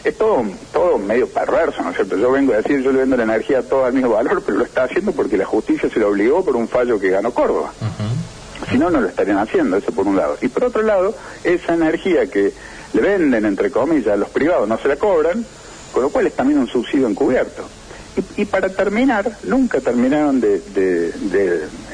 es 0.04 0.16
todo, 0.16 0.44
todo 0.72 0.98
medio 0.98 1.28
perverso, 1.28 1.82
¿no 1.82 1.90
es 1.90 1.96
cierto? 1.96 2.16
Yo 2.16 2.32
vengo 2.32 2.52
a 2.54 2.58
decir, 2.58 2.82
yo 2.82 2.92
le 2.92 3.00
vendo 3.00 3.16
la 3.16 3.24
energía 3.24 3.62
todo 3.62 3.84
al 3.84 3.92
mismo 3.92 4.10
valor, 4.10 4.42
pero 4.44 4.58
lo 4.58 4.64
está 4.64 4.84
haciendo 4.84 5.12
porque 5.12 5.36
la 5.36 5.44
justicia 5.44 5.90
se 5.90 6.00
lo 6.00 6.08
obligó 6.08 6.44
por 6.44 6.56
un 6.56 6.68
fallo 6.68 6.98
que 6.98 7.10
ganó 7.10 7.32
Córdoba. 7.32 7.72
Si 8.70 8.78
no, 8.78 8.90
no 8.90 9.00
lo 9.00 9.08
estarían 9.08 9.38
haciendo, 9.38 9.76
eso 9.76 9.92
por 9.92 10.06
un 10.06 10.16
lado. 10.16 10.36
Y 10.40 10.48
por 10.48 10.64
otro 10.64 10.82
lado, 10.82 11.14
esa 11.44 11.74
energía 11.74 12.26
que 12.26 12.52
le 12.92 13.00
venden, 13.00 13.44
entre 13.44 13.70
comillas, 13.70 14.14
a 14.14 14.16
los 14.16 14.28
privados 14.28 14.68
no 14.68 14.78
se 14.78 14.88
la 14.88 14.96
cobran, 14.96 15.44
con 15.92 16.02
lo 16.02 16.10
cual 16.10 16.26
es 16.26 16.34
también 16.34 16.58
un 16.58 16.68
subsidio 16.68 17.08
encubierto. 17.08 17.64
Y, 18.36 18.44
para 18.44 18.68
terminar, 18.68 19.38
nunca 19.44 19.80
terminaron 19.80 20.40
de, 20.40 20.56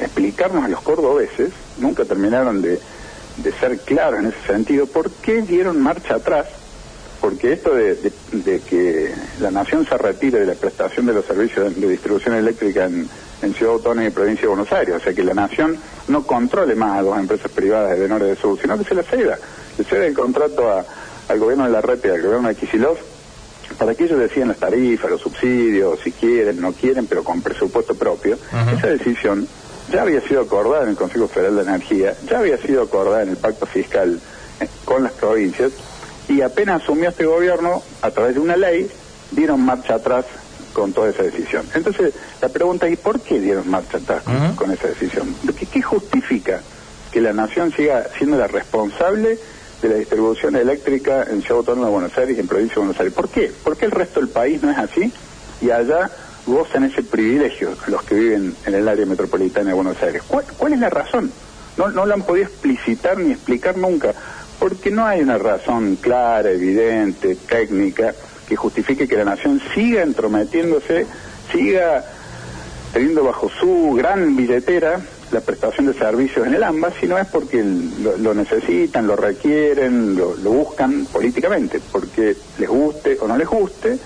explicarnos 0.01 0.65
a 0.65 0.67
los 0.67 0.81
cordobeses, 0.81 1.51
nunca 1.77 2.05
terminaron 2.05 2.61
de, 2.61 2.79
ser 3.59 3.79
claros 3.79 4.19
en 4.19 4.27
ese 4.27 4.47
sentido, 4.47 4.87
por 4.87 5.11
qué 5.11 5.41
dieron 5.41 5.81
marcha 5.81 6.15
atrás, 6.15 6.47
porque 7.27 7.51
esto 7.51 7.75
de, 7.75 7.97
que 8.69 9.13
la 9.41 9.51
nación 9.51 9.85
se 9.85 9.97
retire 9.97 10.39
de 10.39 10.45
la 10.45 10.53
prestación 10.53 11.05
de 11.07 11.11
los 11.11 11.25
servicios 11.25 11.75
de, 11.75 11.89
distribución 11.89 12.35
eléctrica 12.35 12.85
en, 12.85 13.09
Ciudad 13.53 13.73
Autónoma 13.73 14.07
y 14.07 14.11
Provincia 14.11 14.43
de 14.43 14.47
Buenos 14.47 14.71
Aires, 14.71 14.95
o 14.95 14.99
sea 15.01 15.13
que 15.13 15.25
la 15.25 15.33
nación 15.33 15.77
no 16.07 16.23
controle 16.23 16.73
más 16.73 16.99
a 16.99 17.01
dos 17.01 17.19
empresas 17.19 17.51
privadas 17.51 17.99
de 17.99 18.07
Norte 18.07 18.27
de 18.27 18.35
Sur, 18.37 18.57
sino 18.61 18.77
que 18.77 18.85
se 18.85 18.95
la 18.95 19.03
ceda, 19.03 19.37
le 19.77 19.83
cede 19.83 20.07
el 20.07 20.13
contrato 20.13 20.85
al 21.27 21.37
gobierno 21.39 21.65
de 21.65 21.71
la 21.71 21.81
red 21.81 21.99
y 22.01 22.07
al 22.07 22.21
gobierno 22.21 22.47
de 22.47 22.55
Kisilov 22.55 22.97
para 23.77 23.93
que 23.93 24.05
ellos 24.05 24.19
decían 24.19 24.47
las 24.47 24.57
tarifas, 24.57 25.11
los 25.11 25.19
subsidios, 25.19 25.99
si 26.01 26.13
quieren, 26.13 26.61
no 26.61 26.71
quieren, 26.71 27.07
pero 27.07 27.25
con 27.25 27.41
presupuesto 27.41 27.93
propio, 27.93 28.37
esa 28.73 28.87
decisión 28.87 29.45
ya 29.91 30.03
había 30.03 30.21
sido 30.21 30.43
acordada 30.43 30.83
en 30.83 30.91
el 30.91 30.95
Consejo 30.95 31.27
Federal 31.27 31.57
de 31.57 31.63
Energía, 31.63 32.15
ya 32.29 32.39
había 32.39 32.57
sido 32.57 32.83
acordada 32.83 33.23
en 33.23 33.29
el 33.29 33.37
pacto 33.37 33.65
fiscal 33.65 34.17
eh, 34.61 34.67
con 34.85 35.03
las 35.03 35.11
provincias, 35.11 35.73
y 36.27 36.41
apenas 36.41 36.83
asumió 36.83 37.09
este 37.09 37.25
gobierno, 37.25 37.81
a 38.01 38.11
través 38.11 38.35
de 38.35 38.39
una 38.39 38.57
ley, 38.57 38.89
dieron 39.31 39.61
marcha 39.61 39.95
atrás 39.95 40.25
con 40.73 40.93
toda 40.93 41.09
esa 41.09 41.23
decisión. 41.23 41.65
Entonces, 41.73 42.13
la 42.41 42.49
pregunta 42.49 42.87
es, 42.87 42.99
¿por 42.99 43.19
qué 43.19 43.39
dieron 43.39 43.69
marcha 43.69 43.97
atrás 43.97 44.23
con, 44.55 44.71
esa 44.71 44.87
decisión? 44.87 45.33
¿Qué, 45.57 45.65
¿Qué 45.65 45.81
justifica 45.81 46.61
que 47.11 47.21
la 47.21 47.33
nación 47.33 47.71
siga 47.71 48.07
siendo 48.17 48.37
la 48.37 48.47
responsable 48.47 49.39
de 49.81 49.89
la 49.89 49.95
distribución 49.95 50.55
eléctrica 50.55 51.23
en 51.29 51.41
Ciudad 51.41 51.59
Autónoma 51.59 51.87
de 51.87 51.93
Buenos 51.93 52.17
Aires 52.17 52.37
y 52.37 52.39
en 52.39 52.47
Provincia 52.47 52.75
de 52.75 52.79
Buenos 52.79 52.99
Aires. 52.99 53.13
¿Por 53.13 53.29
qué? 53.29 53.51
¿Por 53.63 53.77
qué 53.77 53.85
el 53.85 53.91
resto 53.91 54.19
del 54.19 54.29
país 54.29 54.61
no 54.61 54.71
es 54.71 54.77
así? 54.77 55.11
Y 55.61 55.69
allá 55.69 56.09
gozan 56.45 56.85
ese 56.85 57.03
privilegio 57.03 57.75
los 57.87 58.03
que 58.03 58.15
viven 58.15 58.55
en 58.65 58.73
el 58.73 58.87
área 58.87 59.05
metropolitana 59.05 59.69
de 59.69 59.73
Buenos 59.73 60.01
Aires. 60.01 60.23
¿Cuál, 60.27 60.45
cuál 60.57 60.73
es 60.73 60.79
la 60.79 60.89
razón? 60.89 61.31
No, 61.77 61.89
no 61.89 62.05
lo 62.05 62.13
han 62.13 62.23
podido 62.23 62.47
explicitar 62.47 63.19
ni 63.19 63.33
explicar 63.33 63.77
nunca, 63.77 64.13
porque 64.59 64.91
no 64.91 65.05
hay 65.05 65.21
una 65.21 65.37
razón 65.37 65.97
clara, 65.97 66.49
evidente, 66.51 67.35
técnica, 67.35 68.13
que 68.47 68.55
justifique 68.55 69.07
que 69.07 69.17
la 69.17 69.25
nación 69.25 69.61
siga 69.73 70.03
entrometiéndose, 70.03 71.05
siga 71.51 72.03
teniendo 72.93 73.23
bajo 73.23 73.49
su 73.49 73.93
gran 73.95 74.35
billetera 74.35 74.99
la 75.31 75.41
prestación 75.41 75.87
de 75.87 75.93
servicios 75.93 76.47
en 76.47 76.53
el 76.53 76.63
AMBA, 76.63 76.91
sino 76.99 77.17
es 77.17 77.27
porque 77.27 77.63
lo, 77.63 78.33
necesitan, 78.33 79.05
lo 79.05 79.15
requieren, 79.15 80.15
lo, 80.15 80.35
buscan 80.51 81.05
políticamente, 81.05 81.81
porque 81.91 82.35
les 82.57 82.69
guste 82.69 83.17
o 83.19 83.27
no 83.27 83.37
les 83.37 83.47
guste, 83.47 83.97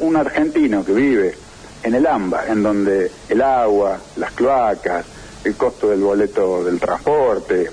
un 0.00 0.16
argentino 0.16 0.84
que 0.84 0.92
vive 0.92 1.34
en 1.82 1.94
el 1.94 2.06
AMBA, 2.06 2.46
en 2.48 2.62
donde 2.62 3.10
el 3.28 3.42
agua, 3.42 3.98
las 4.16 4.32
cloacas, 4.32 5.04
el 5.44 5.54
costo 5.56 5.90
del 5.90 6.00
boleto 6.00 6.64
del 6.64 6.80
transporte, 6.80 7.70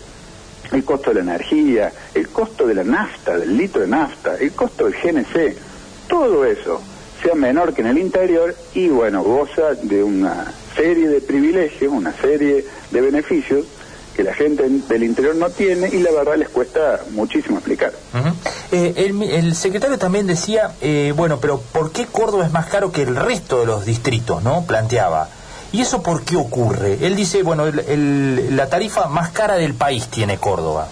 el 0.72 0.84
costo 0.84 1.10
de 1.10 1.15
la 1.15 1.34
energía, 1.34 1.91
el 2.13 2.29
costo 2.29 2.65
de 2.65 2.75
la 2.75 2.84
nafta, 2.84 3.38
del 3.38 3.58
litro 3.58 3.82
de 3.82 3.88
nafta, 3.88 4.38
el 4.38 4.51
costo 4.53 4.86
del 4.86 4.96
GNC, 4.96 5.55
todo 6.08 6.46
eso 6.46 6.82
sea 7.22 7.36
menor 7.36 7.74
que 7.74 7.82
en 7.82 7.88
el 7.88 7.98
interior 7.98 8.55
y 8.74 8.89
bueno, 8.89 9.24
goza 9.24 9.74
de 9.82 10.03
una 10.03 10.53
serie 10.75 11.08
de 11.08 11.22
privilegios, 11.22 11.91
una 11.93 12.13
serie 12.13 12.65
de 12.91 13.01
beneficios 13.01 13.65
que 14.15 14.24
la 14.24 14.34
gente 14.34 14.70
del 14.70 15.03
interior 15.03 15.36
no 15.36 15.50
tiene 15.50 15.89
y 15.89 16.00
la 16.00 16.12
verdad 16.12 16.36
les 16.38 16.50
cuesta 16.50 17.01
muchísimo 17.12 17.58
explicar. 17.58 17.93
Eh, 18.72 18.93
el, 18.98 19.55
secretario 19.55 19.98
también 19.98 20.27
decía, 20.27 20.74
eh, 20.82 21.13
bueno, 21.15 21.39
pero 21.39 21.60
¿por 21.60 21.91
qué 21.91 22.05
Córdoba 22.05 22.46
es 22.46 22.51
más 22.51 22.67
caro 22.67 22.91
que 22.91 23.01
el 23.01 23.15
resto 23.15 23.62
de 23.62 23.65
los 23.65 23.86
distritos? 23.86 24.43
no 24.43 24.65
Planteaba. 24.67 25.29
¿Y 25.74 25.82
eso 25.82 26.03
por 26.03 26.24
qué 26.24 26.36
ocurre? 26.36 27.00
Él 27.01 27.15
dice, 27.15 27.42
bueno, 27.42 27.65
la 27.68 28.70
tarifa 28.70 29.08
más 29.08 29.32
cara 29.32 29.56
del 29.56 29.74
país 29.74 30.08
tiene 30.08 30.38
Córdoba. 30.38 30.88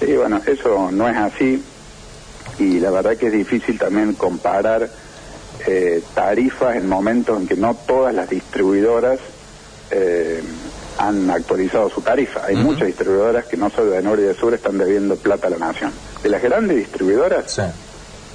Sí, 0.00 0.16
bueno, 0.16 0.40
eso 0.46 0.90
no 0.90 1.08
es 1.08 1.16
así 1.16 1.62
y 2.58 2.80
la 2.80 2.90
verdad 2.90 3.16
que 3.18 3.26
es 3.26 3.32
difícil 3.32 3.78
también 3.78 4.14
comparar 4.14 4.88
eh, 5.66 6.02
tarifas 6.14 6.76
en 6.76 6.88
momentos 6.88 7.38
en 7.38 7.46
que 7.46 7.54
no 7.54 7.74
todas 7.74 8.14
las 8.14 8.30
distribuidoras 8.30 9.18
eh, 9.90 10.42
han 10.96 11.30
actualizado 11.30 11.90
su 11.90 12.00
tarifa. 12.00 12.46
Hay 12.46 12.56
muchas 12.56 12.86
distribuidoras 12.86 13.44
que 13.44 13.58
no 13.58 13.68
solo 13.68 13.90
de 13.90 14.02
norte 14.02 14.22
y 14.22 14.26
de 14.26 14.34
sur 14.34 14.54
están 14.54 14.78
debiendo 14.78 15.16
plata 15.16 15.48
a 15.48 15.50
la 15.50 15.58
nación. 15.58 15.92
De 16.22 16.30
las 16.30 16.42
grandes 16.42 16.78
distribuidoras, 16.78 17.60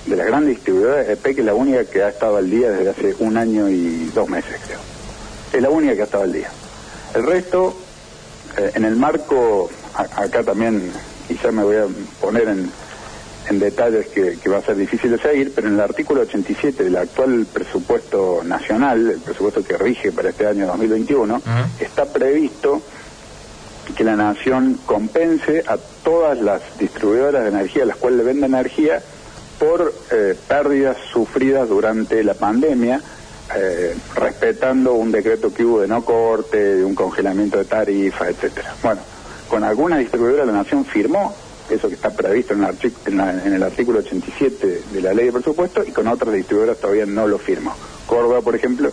de 0.06 0.16
las 0.16 0.28
grandes 0.28 0.56
distribuidoras, 0.56 1.10
EPEC 1.10 1.40
es 1.40 1.46
la 1.46 1.56
única 1.56 1.84
que 1.86 2.04
ha 2.04 2.10
estado 2.10 2.38
al 2.38 2.48
día 2.48 2.70
desde 2.70 2.90
hace 2.92 3.16
un 3.20 3.38
año 3.38 3.70
y 3.70 4.12
dos 4.14 4.30
meses, 4.30 4.56
creo. 4.64 4.97
Es 5.58 5.64
la 5.64 5.72
única 5.72 5.96
que 5.96 6.02
ha 6.02 6.04
estado 6.04 6.24
al 6.24 6.34
día. 6.34 6.52
El 7.16 7.24
resto, 7.24 7.76
eh, 8.58 8.74
en 8.76 8.86
el 8.86 8.96
marco, 8.96 9.72
acá 9.96 10.44
también 10.44 10.92
quizá 11.28 11.52
me 11.52 11.64
voy 11.64 11.78
a 11.78 11.88
poner 12.22 12.48
en, 12.48 12.72
en 13.50 13.60
detalles 13.60 14.06
que, 14.10 14.38
va 14.50 14.58
a 14.58 14.62
ser 14.62 14.76
difícil 14.76 15.10
de 15.10 15.18
seguir, 15.18 15.54
pero 15.56 15.68
en 15.68 15.74
el 15.74 15.80
artículo 15.80 16.22
87 16.22 16.84
del 16.84 16.96
actual 16.96 17.48
presupuesto 17.52 18.44
nacional, 18.44 19.10
el 19.10 19.20
presupuesto 19.20 19.64
que 19.64 19.80
rige 19.80 20.12
para 20.12 20.30
este 20.30 20.46
año 20.46 20.68
2021, 20.68 21.42
está 21.80 22.06
previsto 22.06 22.84
que 23.96 24.04
la 24.04 24.16
nación 24.16 24.80
compense 24.86 25.64
a 25.66 25.78
todas 26.04 26.40
las 26.40 26.62
distribuidoras 26.78 27.42
de 27.42 27.50
energía 27.50 27.82
a 27.82 27.88
las 27.88 27.98
cuales 27.98 28.20
le 28.20 28.26
vende 28.26 28.46
energía 28.46 29.02
por 29.58 29.92
eh, 30.12 30.36
pérdidas 30.48 30.98
sufridas 31.12 31.68
durante 31.68 32.24
la 32.24 32.36
pandemia, 32.36 33.02
eh, 33.56 33.96
respetando 34.16 34.94
un 34.94 35.12
decreto 35.12 35.54
que 35.54 35.63
hubo 35.63 35.82
de 35.82 35.88
no 35.88 36.04
corte, 36.04 36.75
de 36.75 36.84
un 36.84 36.96
congelamiento 36.96 37.58
de 37.58 37.66
tarifas, 37.66 38.30
etcétera. 38.30 38.75
Bueno, 38.84 39.01
con 39.50 39.63
alguna 39.63 39.98
distribuidora 39.98 40.46
la 40.46 40.51
nación 40.51 40.86
firmó 40.86 41.34
eso 41.70 41.89
que 41.89 41.96
está 41.96 42.10
previsto 42.12 42.54
en 42.54 42.63
el, 43.54 43.63
artículo 43.63 44.00
87 44.00 44.84
de 44.92 45.01
la 45.01 45.13
ley 45.13 45.25
de 45.25 45.34
presupuesto, 45.34 45.84
y 45.84 45.92
con 45.92 46.08
otras 46.08 46.34
distribuidoras 46.34 46.77
todavía 46.77 47.06
no 47.06 47.27
lo 47.27 47.38
firmó. 47.38 47.74
Córdoba, 48.06 48.42
por 48.42 48.56
ejemplo, 48.56 48.89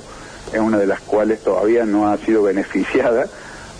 es 0.52 0.60
una 0.60 0.78
de 0.78 0.86
las 0.86 1.00
cuales 1.00 1.40
todavía 1.40 1.84
no 1.84 2.08
ha 2.08 2.16
sido 2.18 2.42
beneficiada 2.42 3.26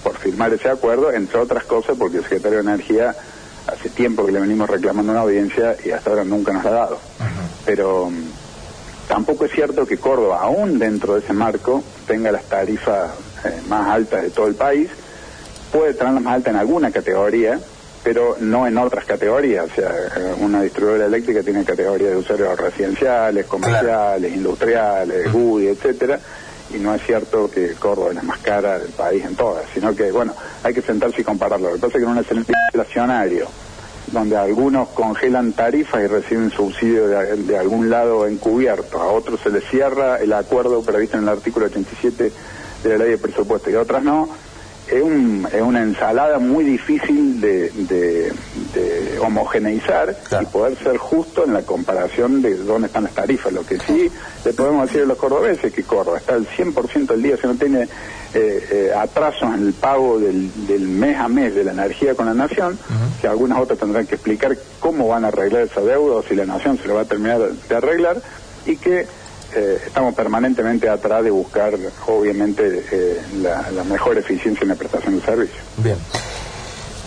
por 0.02 0.16
firmar 0.16 0.52
ese 0.52 0.68
acuerdo, 0.68 1.12
entre 1.12 1.40
otras 1.40 1.64
cosas 1.64 1.96
porque 1.98 2.18
el 2.18 2.22
secretario 2.22 2.58
de 2.58 2.64
Energía 2.64 3.14
hace 3.66 3.88
tiempo 3.88 4.24
que 4.26 4.32
le 4.32 4.40
venimos 4.40 4.68
reclamando 4.68 5.12
una 5.12 5.22
audiencia 5.22 5.76
y 5.84 5.90
hasta 5.90 6.10
ahora 6.10 6.24
nunca 6.24 6.52
nos 6.52 6.64
ha 6.64 6.70
dado. 6.70 6.98
Pero 7.64 8.10
tampoco 9.08 9.44
es 9.44 9.52
cierto 9.52 9.86
que 9.86 9.98
Córdoba, 9.98 10.40
aún 10.42 10.78
dentro 10.78 11.14
de 11.14 11.20
ese 11.20 11.32
marco, 11.32 11.82
tenga 12.06 12.32
las 12.32 12.44
tarifas 12.44 13.10
eh, 13.44 13.60
más 13.68 13.88
altas 13.88 14.22
de 14.22 14.30
todo 14.30 14.46
el 14.46 14.54
país, 14.54 14.88
puede 15.72 15.94
tenerlas 15.94 16.22
más 16.22 16.34
altas 16.34 16.54
en 16.54 16.60
alguna 16.60 16.90
categoría, 16.90 17.58
pero 18.02 18.36
no 18.38 18.66
en 18.66 18.76
otras 18.78 19.04
categorías. 19.06 19.66
O 19.70 19.74
sea, 19.74 19.90
una 20.40 20.62
distribuidora 20.62 21.06
eléctrica 21.06 21.42
tiene 21.42 21.64
categorías 21.64 22.10
de 22.10 22.16
usuarios 22.16 22.58
residenciales, 22.58 23.46
comerciales, 23.46 24.32
industriales, 24.32 25.32
UDI, 25.32 25.68
etcétera, 25.68 26.20
y 26.70 26.78
no 26.78 26.94
es 26.94 27.02
cierto 27.02 27.50
que 27.50 27.72
Córdoba 27.72 28.10
es 28.10 28.16
la 28.16 28.22
más 28.22 28.38
cara 28.38 28.78
del 28.78 28.90
país 28.90 29.24
en 29.24 29.34
todas, 29.34 29.64
sino 29.72 29.94
que, 29.96 30.10
bueno, 30.12 30.34
hay 30.62 30.74
que 30.74 30.82
sentarse 30.82 31.22
y 31.22 31.24
compararlo. 31.24 31.68
Lo 31.68 31.74
que 31.74 31.80
pasa 31.80 31.98
es 31.98 32.04
que 32.04 32.04
en 32.04 32.10
un 32.10 32.18
escenario 32.18 32.54
inflacionario, 32.72 33.48
donde 34.08 34.36
algunos 34.36 34.88
congelan 34.90 35.52
tarifas 35.52 36.02
y 36.02 36.06
reciben 36.06 36.50
subsidio 36.50 37.06
de, 37.08 37.58
algún 37.58 37.90
lado 37.90 38.26
encubierto, 38.26 39.00
a 39.00 39.06
otros 39.06 39.40
se 39.40 39.50
les 39.50 39.64
cierra 39.64 40.18
el 40.18 40.32
acuerdo 40.32 40.82
previsto 40.82 41.16
en 41.16 41.24
el 41.24 41.30
artículo 41.30 41.66
87 41.66 42.32
de 42.82 42.90
la 42.90 42.96
ley 42.96 43.10
de 43.12 43.18
presupuesto 43.18 43.70
y 43.70 43.74
a 43.74 43.80
otras 43.80 44.02
no, 44.02 44.28
es, 44.88 45.02
un, 45.02 45.46
es 45.52 45.62
una 45.62 45.82
ensalada 45.82 46.38
muy 46.38 46.64
difícil 46.64 47.40
de, 47.40 47.70
de, 47.70 48.32
homogeneizar 49.20 50.16
y 50.40 50.44
poder 50.46 50.76
ser 50.76 50.98
justo 50.98 51.44
en 51.44 51.54
la 51.54 51.62
comparación 51.62 52.42
de 52.42 52.56
dónde 52.56 52.88
están 52.88 53.04
las 53.04 53.14
tarifas. 53.14 53.52
Lo 53.52 53.64
que 53.64 53.78
sí 53.78 54.10
le 54.44 54.52
podemos 54.52 54.86
decir 54.86 55.02
a 55.02 55.06
los 55.06 55.16
cordobeses 55.16 55.64
es 55.64 55.72
que 55.72 55.82
Córdoba 55.82 56.18
está 56.18 56.34
al 56.34 56.46
100% 56.46 57.06
del 57.06 57.22
día, 57.22 57.36
si 57.36 57.46
no 57.46 57.54
tiene 57.54 57.82
eh, 57.82 57.88
eh, 58.34 58.92
atrasos 58.94 59.54
en 59.54 59.66
el 59.66 59.72
pago 59.72 60.18
del, 60.18 60.66
del, 60.66 60.88
mes 60.88 61.16
a 61.18 61.28
mes 61.28 61.54
de 61.54 61.64
la 61.64 61.72
energía 61.72 62.14
con 62.14 62.26
la 62.26 62.34
nación, 62.34 62.78
que 63.20 63.28
algunas 63.28 63.58
otras 63.58 63.78
tendrán 63.78 64.06
que 64.06 64.16
explicar 64.16 64.56
cómo 64.80 65.08
van 65.08 65.24
a 65.24 65.28
arreglar 65.28 65.62
esa 65.62 65.80
deuda 65.80 66.16
o 66.16 66.22
si 66.22 66.34
la 66.34 66.44
nación 66.44 66.76
se 66.78 66.88
lo 66.88 66.94
va 66.94 67.02
a 67.02 67.06
terminar 67.06 67.40
de 67.40 67.74
arreglar 67.74 68.20
y 68.66 68.76
que 68.76 69.06
eh, 69.54 69.82
estamos 69.86 70.14
permanentemente 70.14 70.88
atrás 70.88 71.22
de 71.24 71.30
buscar, 71.30 71.74
obviamente, 72.06 72.84
eh, 72.90 73.22
la, 73.42 73.84
mejor 73.84 74.18
eficiencia 74.18 74.62
en 74.62 74.68
la 74.68 74.74
prestación 74.74 75.18
de 75.18 75.24
servicio. 75.24 75.60
Bien. 75.76 75.96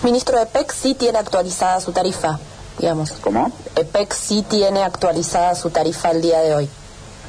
Ministro, 0.03 0.39
EPEC 0.39 0.71
sí 0.71 0.93
tiene 0.95 1.17
actualizada 1.17 1.79
su 1.81 1.91
tarifa, 1.91 2.39
digamos. 2.79 3.11
¿Cómo? 3.21 3.51
EPEC 3.75 4.13
sí 4.13 4.45
tiene 4.47 4.83
actualizada 4.83 5.55
su 5.55 5.69
tarifa 5.69 6.11
el 6.11 6.21
día 6.21 6.39
de 6.41 6.55
hoy. 6.55 6.69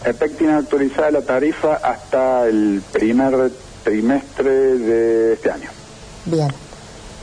EPEC 0.04 0.36
tiene 0.36 0.54
actualizada 0.54 1.10
la 1.10 1.22
tarifa 1.22 1.74
hasta 1.82 2.46
el 2.46 2.82
primer 2.92 3.50
trimestre 3.82 4.50
de 4.50 5.32
este 5.32 5.50
año. 5.50 5.70
Bien. 6.26 6.52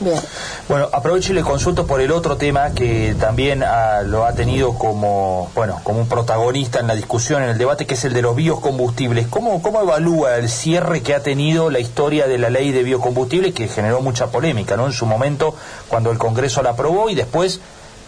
Bien. 0.00 0.20
Bueno, 0.68 0.88
aprovecho 0.92 1.30
y 1.30 1.36
le 1.36 1.42
consulto 1.42 1.86
por 1.86 2.00
el 2.00 2.10
otro 2.10 2.36
tema 2.36 2.72
que 2.72 3.14
también 3.20 3.62
ah, 3.62 4.02
lo 4.04 4.24
ha 4.24 4.32
tenido 4.32 4.74
como, 4.76 5.48
bueno, 5.54 5.80
como 5.84 6.00
un 6.00 6.08
protagonista 6.08 6.80
en 6.80 6.88
la 6.88 6.96
discusión, 6.96 7.44
en 7.44 7.50
el 7.50 7.58
debate, 7.58 7.86
que 7.86 7.94
es 7.94 8.04
el 8.04 8.12
de 8.12 8.20
los 8.20 8.34
biocombustibles. 8.34 9.28
¿Cómo, 9.28 9.62
cómo 9.62 9.80
evalúa 9.82 10.38
el 10.38 10.48
cierre 10.48 11.02
que 11.02 11.14
ha 11.14 11.22
tenido 11.22 11.70
la 11.70 11.78
historia 11.78 12.26
de 12.26 12.38
la 12.38 12.50
ley 12.50 12.72
de 12.72 12.82
biocombustibles 12.82 13.54
que 13.54 13.68
generó 13.68 14.00
mucha 14.00 14.26
polémica, 14.32 14.76
¿no? 14.76 14.86
En 14.86 14.92
su 14.92 15.06
momento, 15.06 15.54
cuando 15.86 16.10
el 16.10 16.18
Congreso 16.18 16.64
la 16.64 16.70
aprobó 16.70 17.10
y 17.10 17.14
después, 17.14 17.60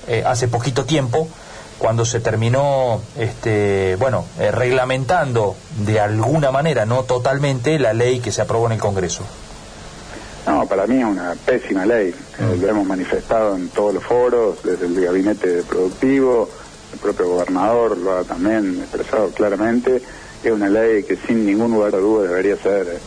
eh, 0.08 0.24
hace 0.26 0.48
poquito 0.48 0.84
tiempo, 0.84 1.28
cuando 1.78 2.04
se 2.04 2.18
terminó, 2.18 3.00
este, 3.16 3.94
bueno, 4.00 4.24
eh, 4.40 4.50
reglamentando 4.50 5.54
de 5.86 6.00
alguna 6.00 6.50
manera, 6.50 6.86
no 6.86 7.04
totalmente, 7.04 7.78
la 7.78 7.92
ley 7.92 8.18
que 8.18 8.32
se 8.32 8.42
aprobó 8.42 8.66
en 8.66 8.72
el 8.72 8.80
Congreso. 8.80 9.22
No, 10.48 10.66
para 10.66 10.86
mí 10.86 10.98
es 10.98 11.04
una 11.04 11.34
pésima 11.34 11.84
ley. 11.84 12.08
Eh, 12.08 12.42
mm. 12.42 12.62
lo 12.62 12.68
hemos 12.68 12.86
manifestado 12.86 13.54
en 13.54 13.68
todos 13.68 13.92
los 13.94 14.02
foros, 14.02 14.62
desde 14.62 14.86
el 14.86 14.98
gabinete 14.98 15.62
productivo, 15.62 16.48
el 16.92 16.98
propio 16.98 17.28
gobernador 17.28 17.98
lo 17.98 18.16
ha 18.16 18.24
también 18.24 18.80
expresado 18.80 19.28
claramente. 19.30 20.00
Es 20.42 20.50
una 20.50 20.70
ley 20.70 21.02
que 21.02 21.16
sin 21.16 21.44
ningún 21.44 21.72
lugar 21.72 21.92
de 21.92 22.00
duda 22.00 22.28
debería 22.28 22.56
ser 22.56 22.98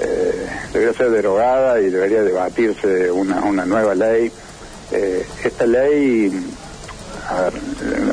eh, 0.00 0.48
debería 0.72 0.94
ser 0.96 1.10
derogada 1.10 1.80
y 1.80 1.90
debería 1.90 2.22
debatirse 2.22 3.10
una, 3.10 3.40
una 3.40 3.66
nueva 3.66 3.96
ley. 3.96 4.30
Eh, 4.92 5.26
esta 5.44 5.66
ley, 5.66 6.30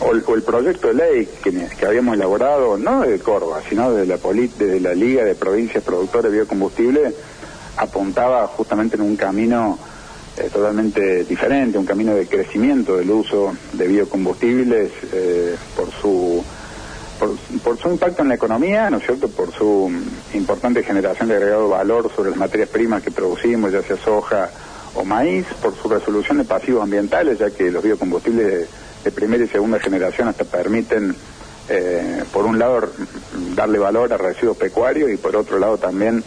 o, 0.02 0.36
el 0.36 0.42
proyecto 0.42 0.88
de 0.88 0.94
ley 0.96 1.30
que, 1.44 1.86
habíamos 1.86 2.16
elaborado, 2.16 2.78
no 2.78 3.02
de 3.02 3.20
Córdoba, 3.20 3.62
sino 3.70 3.94
de 3.94 4.08
la, 4.08 4.18
de 4.18 4.80
la 4.80 4.96
Liga 4.96 5.24
de 5.24 5.36
Provincias 5.36 5.84
Productores 5.84 6.32
de 6.32 6.38
Biocombustible, 6.40 7.14
apuntaba 7.78 8.48
justamente 8.48 8.96
en 8.96 9.02
un 9.02 9.16
camino 9.16 9.78
eh, 10.38 10.50
totalmente 10.52 11.24
diferente, 11.24 11.78
un 11.78 11.86
camino 11.86 12.14
de 12.14 12.28
crecimiento 12.28 12.98
del 12.98 13.10
uso 13.12 13.54
de 13.74 13.88
biocombustibles 13.88 14.92
eh, 15.14 15.56
por 15.76 15.92
su 15.92 16.44
por, 17.64 17.78
su 17.78 17.90
impacto 17.90 18.22
en 18.22 18.30
la 18.30 18.36
economía, 18.36 18.90
¿no 18.90 18.98
es 18.98 19.06
cierto?, 19.06 19.30
por 19.30 19.52
su 19.54 19.92
importante 20.34 20.84
generación 20.84 21.30
de 21.30 21.36
agregado 21.36 21.70
valor 21.70 22.12
sobre 22.14 22.32
las 22.32 22.40
materias 22.40 22.70
primas 22.70 23.02
que 23.02 23.12
producimos, 23.12 23.72
ya 23.72 23.82
sea 23.82 23.98
soja 23.98 24.50
o 24.96 25.04
maíz, 25.04 25.46
por 25.62 25.76
su 25.76 25.88
resolución 25.90 26.38
de 26.38 26.44
pasivos 26.44 26.84
ambientales, 26.84 27.40
ya 27.40 27.50
que 27.52 27.72
los 27.72 27.84
biocombustibles 27.84 28.68
de, 29.04 29.12
primera 29.12 29.44
y 29.44 29.48
segunda 29.48 29.80
generación 29.80 30.28
hasta 30.28 30.46
permiten, 30.46 31.16
eh, 31.70 32.24
por 32.34 32.46
un 32.46 32.58
lado, 32.58 32.90
darle 33.56 33.78
valor 33.78 34.12
a 34.12 34.18
residuos 34.18 34.58
pecuarios 34.58 35.12
y 35.12 35.18
por 35.18 35.36
otro 35.36 35.60
lado 35.60 35.78
también, 35.78 36.24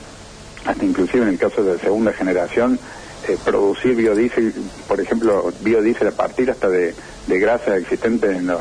hasta 0.65 0.85
inclusive 0.85 1.23
en 1.23 1.31
el 1.31 1.39
caso 1.39 1.63
de 1.63 1.79
segunda 1.79 2.13
generación, 2.13 2.79
eh, 3.27 3.37
producir 3.45 3.95
biodiesel, 3.95 4.55
por 4.87 5.01
ejemplo, 5.01 5.53
biodiesel 5.61 6.09
a 6.09 6.13
partir 6.13 6.51
hasta 6.51 6.69
de, 6.69 6.95
de 7.27 7.39
grasa 7.39 7.77
existente 7.77 8.31
en, 8.31 8.47
los, 8.47 8.61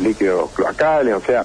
líquidos 0.00 0.50
cloacales, 0.52 1.14
o 1.14 1.20
sea, 1.20 1.44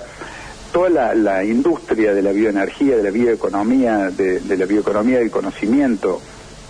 toda 0.71 1.13
la, 1.13 1.43
industria 1.43 2.13
de 2.13 2.21
la 2.21 2.31
bioenergía, 2.31 2.97
de 2.97 3.03
la 3.03 3.11
bioeconomía, 3.11 4.11
de, 4.11 4.41
la 4.57 4.65
bioeconomía 4.65 5.19
del 5.19 5.31
conocimiento, 5.31 6.21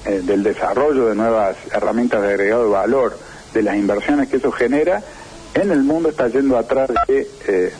eh, 0.06 0.22
del 0.24 0.44
desarrollo 0.44 1.08
de 1.08 1.16
nuevas 1.16 1.58
herramientas 1.72 2.22
de 2.22 2.30
agregado 2.30 2.64
de 2.64 2.70
valor, 2.70 3.18
de 3.54 3.62
las 3.62 3.76
inversiones 3.76 4.30
que 4.30 4.38
eso 4.38 4.52
genera, 4.52 5.02
en 5.56 5.72
el 5.72 5.84
mundo 5.84 6.10
está 6.10 6.28
yendo 6.28 6.58
atrás 6.58 6.90
de, 7.08 7.28
eh, 7.48 7.74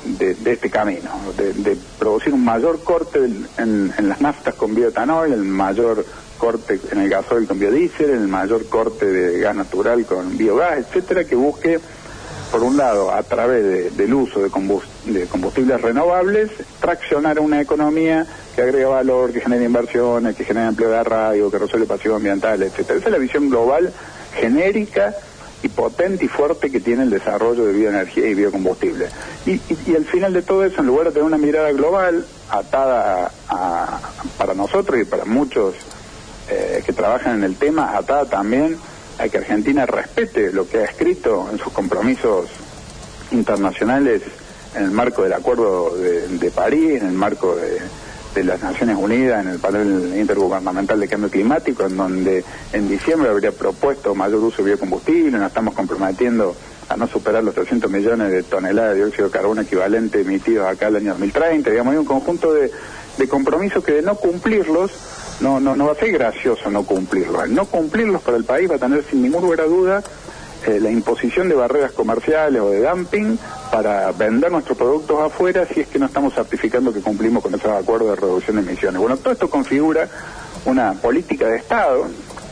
este 0.46 0.70
camino, 0.70 1.12
de, 1.38 1.78
producir 2.00 2.34
un 2.34 2.44
mayor 2.44 2.82
corte 2.84 3.20
en, 3.58 3.94
en, 3.98 4.10
las 4.10 4.22
naftas 4.22 4.56
con 4.56 4.74
bioetanol, 4.74 5.34
el 5.34 5.44
mayor 5.44 6.06
corte 6.38 6.80
en 6.92 7.00
el 7.00 7.10
gasoil 7.10 7.48
con 7.48 7.60
biodiesel, 7.60 8.12
el 8.12 8.28
mayor 8.30 8.66
corte 8.68 9.06
de 9.06 9.40
gas 9.40 9.56
natural 9.56 10.06
con 10.06 10.38
biogás, 10.38 10.80
etcétera, 10.80 11.26
que 11.26 11.36
busque, 11.36 11.80
por 12.50 12.64
un 12.64 12.78
lado, 12.78 13.12
a 13.12 13.22
través 13.24 13.96
del 13.98 14.14
uso 14.14 14.42
de, 14.42 14.50
combustibles 14.50 15.82
renovables, 15.82 16.52
traccionar 16.80 17.40
una 17.40 17.60
economía 17.60 18.26
que 18.56 18.62
agrega 18.62 18.88
valor, 18.88 19.34
que 19.34 19.42
genera 19.42 19.66
inversiones, 19.66 20.36
que 20.38 20.46
genera 20.46 20.70
empleo 20.70 20.92
de 20.92 21.04
radio, 21.04 21.52
que 21.52 21.58
resuelve 21.58 21.88
pasivos 21.88 22.18
ambientales, 22.18 22.72
etcétera. 22.72 23.00
Esa 23.00 23.08
es 23.10 23.12
la 23.12 23.18
visión 23.18 23.50
global 23.50 23.92
genérica 24.40 25.14
y 25.66 25.70
potente 25.70 26.26
y 26.26 26.28
fuerte 26.28 26.70
que 26.70 26.80
tiene 26.80 27.04
el 27.04 27.10
desarrollo 27.10 27.66
de 27.66 27.74
bioenergía 27.74 28.28
y 28.28 28.36
biocombustible. 28.36 29.08
Y, 29.48 29.60
al 29.96 30.06
final 30.06 30.32
de 30.32 30.44
todo 30.44 30.64
eso, 30.64 30.82
en 30.82 30.88
lugar 30.88 31.08
de 31.08 31.12
tener 31.14 31.26
una 31.26 31.40
mirada 31.40 31.72
global 31.72 32.24
atada 32.52 33.32
para 34.38 34.54
nosotros 34.54 35.02
y 35.02 35.06
para 35.06 35.26
muchos 35.26 35.74
eh, 36.50 36.84
que 36.86 36.94
trabajan 36.94 37.38
en 37.38 37.44
el 37.44 37.56
tema, 37.56 37.98
atada 37.98 38.26
también 38.26 38.78
a 39.18 39.28
que 39.28 39.40
Argentina 39.40 39.88
respete 39.88 40.52
lo 40.52 40.68
que 40.70 40.80
ha 40.80 40.84
escrito 40.84 41.48
en 41.52 41.58
sus 41.58 41.74
compromisos 41.74 42.48
internacionales 43.32 44.22
en 44.76 44.84
el 44.84 44.92
marco 44.92 45.24
del 45.24 45.34
Acuerdo 45.34 45.96
de, 45.98 46.52
París, 46.52 47.02
en 47.02 47.08
el 47.08 47.14
marco 47.14 47.56
de, 47.56 47.80
las 48.44 48.62
Naciones 48.62 48.98
Unidas, 48.98 49.44
en 49.46 49.52
el 49.52 49.60
panel 49.60 50.14
intergubernamental 50.18 51.00
de 51.00 51.08
cambio 51.08 51.30
climático, 51.30 51.86
en 51.86 51.98
donde 51.98 52.44
en 52.74 52.88
diciembre 52.88 53.30
habría 53.30 53.52
propuesto 53.52 54.14
mayor 54.16 54.44
uso 54.44 54.58
de 54.58 54.72
biocombustible, 54.72 55.38
nos 55.38 55.48
estamos 55.48 55.74
comprometiendo 55.74 56.56
a 56.90 56.98
no 56.98 57.08
superar 57.08 57.44
los 57.44 57.56
300 57.56 57.90
millones 57.90 58.32
de 58.32 58.44
toneladas 58.44 58.92
de 58.92 58.98
dióxido 58.98 59.28
de 59.28 59.32
carbono 59.32 59.62
equivalente 59.62 60.22
emitidos 60.22 60.68
acá 60.68 60.88
el 60.88 60.98
año 60.98 61.12
2030. 61.12 61.70
Digamos, 61.72 61.94
hay 61.94 61.98
un 61.98 62.06
conjunto 62.06 62.54
de, 62.54 62.72
de 63.18 63.28
compromisos 63.28 63.84
que 63.84 63.94
de 63.94 64.02
no 64.02 64.16
cumplirlos 64.16 64.92
no, 65.40 65.60
no, 65.60 65.76
no 65.76 65.86
va 65.88 65.92
a 65.92 65.96
ser 65.96 66.12
gracioso 66.12 66.70
no 66.70 66.84
cumplirlos. 66.84 67.42
Al 67.42 67.54
no 67.54 67.66
cumplirlos 67.66 68.22
para 68.22 68.38
el 68.38 68.46
país 68.46 68.70
va 68.70 68.76
a 68.76 68.80
tener 68.80 69.04
sin 69.04 69.22
ninguna 69.22 69.44
lugar 69.46 69.62
a 69.62 69.66
duda 69.66 70.04
eh, 70.66 70.80
la 70.80 70.90
imposición 70.90 71.50
de 71.50 71.56
barreras 71.56 71.92
comerciales 71.92 72.62
o 72.62 72.70
de 72.70 72.82
dumping 72.82 73.38
para 73.72 74.12
vender 74.12 74.52
nuestros 74.52 74.78
productos 74.78 75.22
afuera 75.22 75.66
si 75.66 75.82
es 75.82 75.88
que 75.88 76.00
no 76.00 76.06
estamos 76.06 76.34
certificando 76.34 76.94
que 76.94 77.02
cumplimos 77.02 77.44
con 77.44 77.54
esos 77.54 77.72
acuerdos 77.72 78.10
de 78.10 78.16
reducción 78.16 78.56
de 78.58 78.64
emisiones. 78.64 79.00
Bueno, 79.00 79.18
todo 79.18 79.34
esto 79.34 79.50
configura 79.50 80.08
una 80.66 80.94
política 80.94 81.48
de 81.48 81.58
Estado 81.58 82.08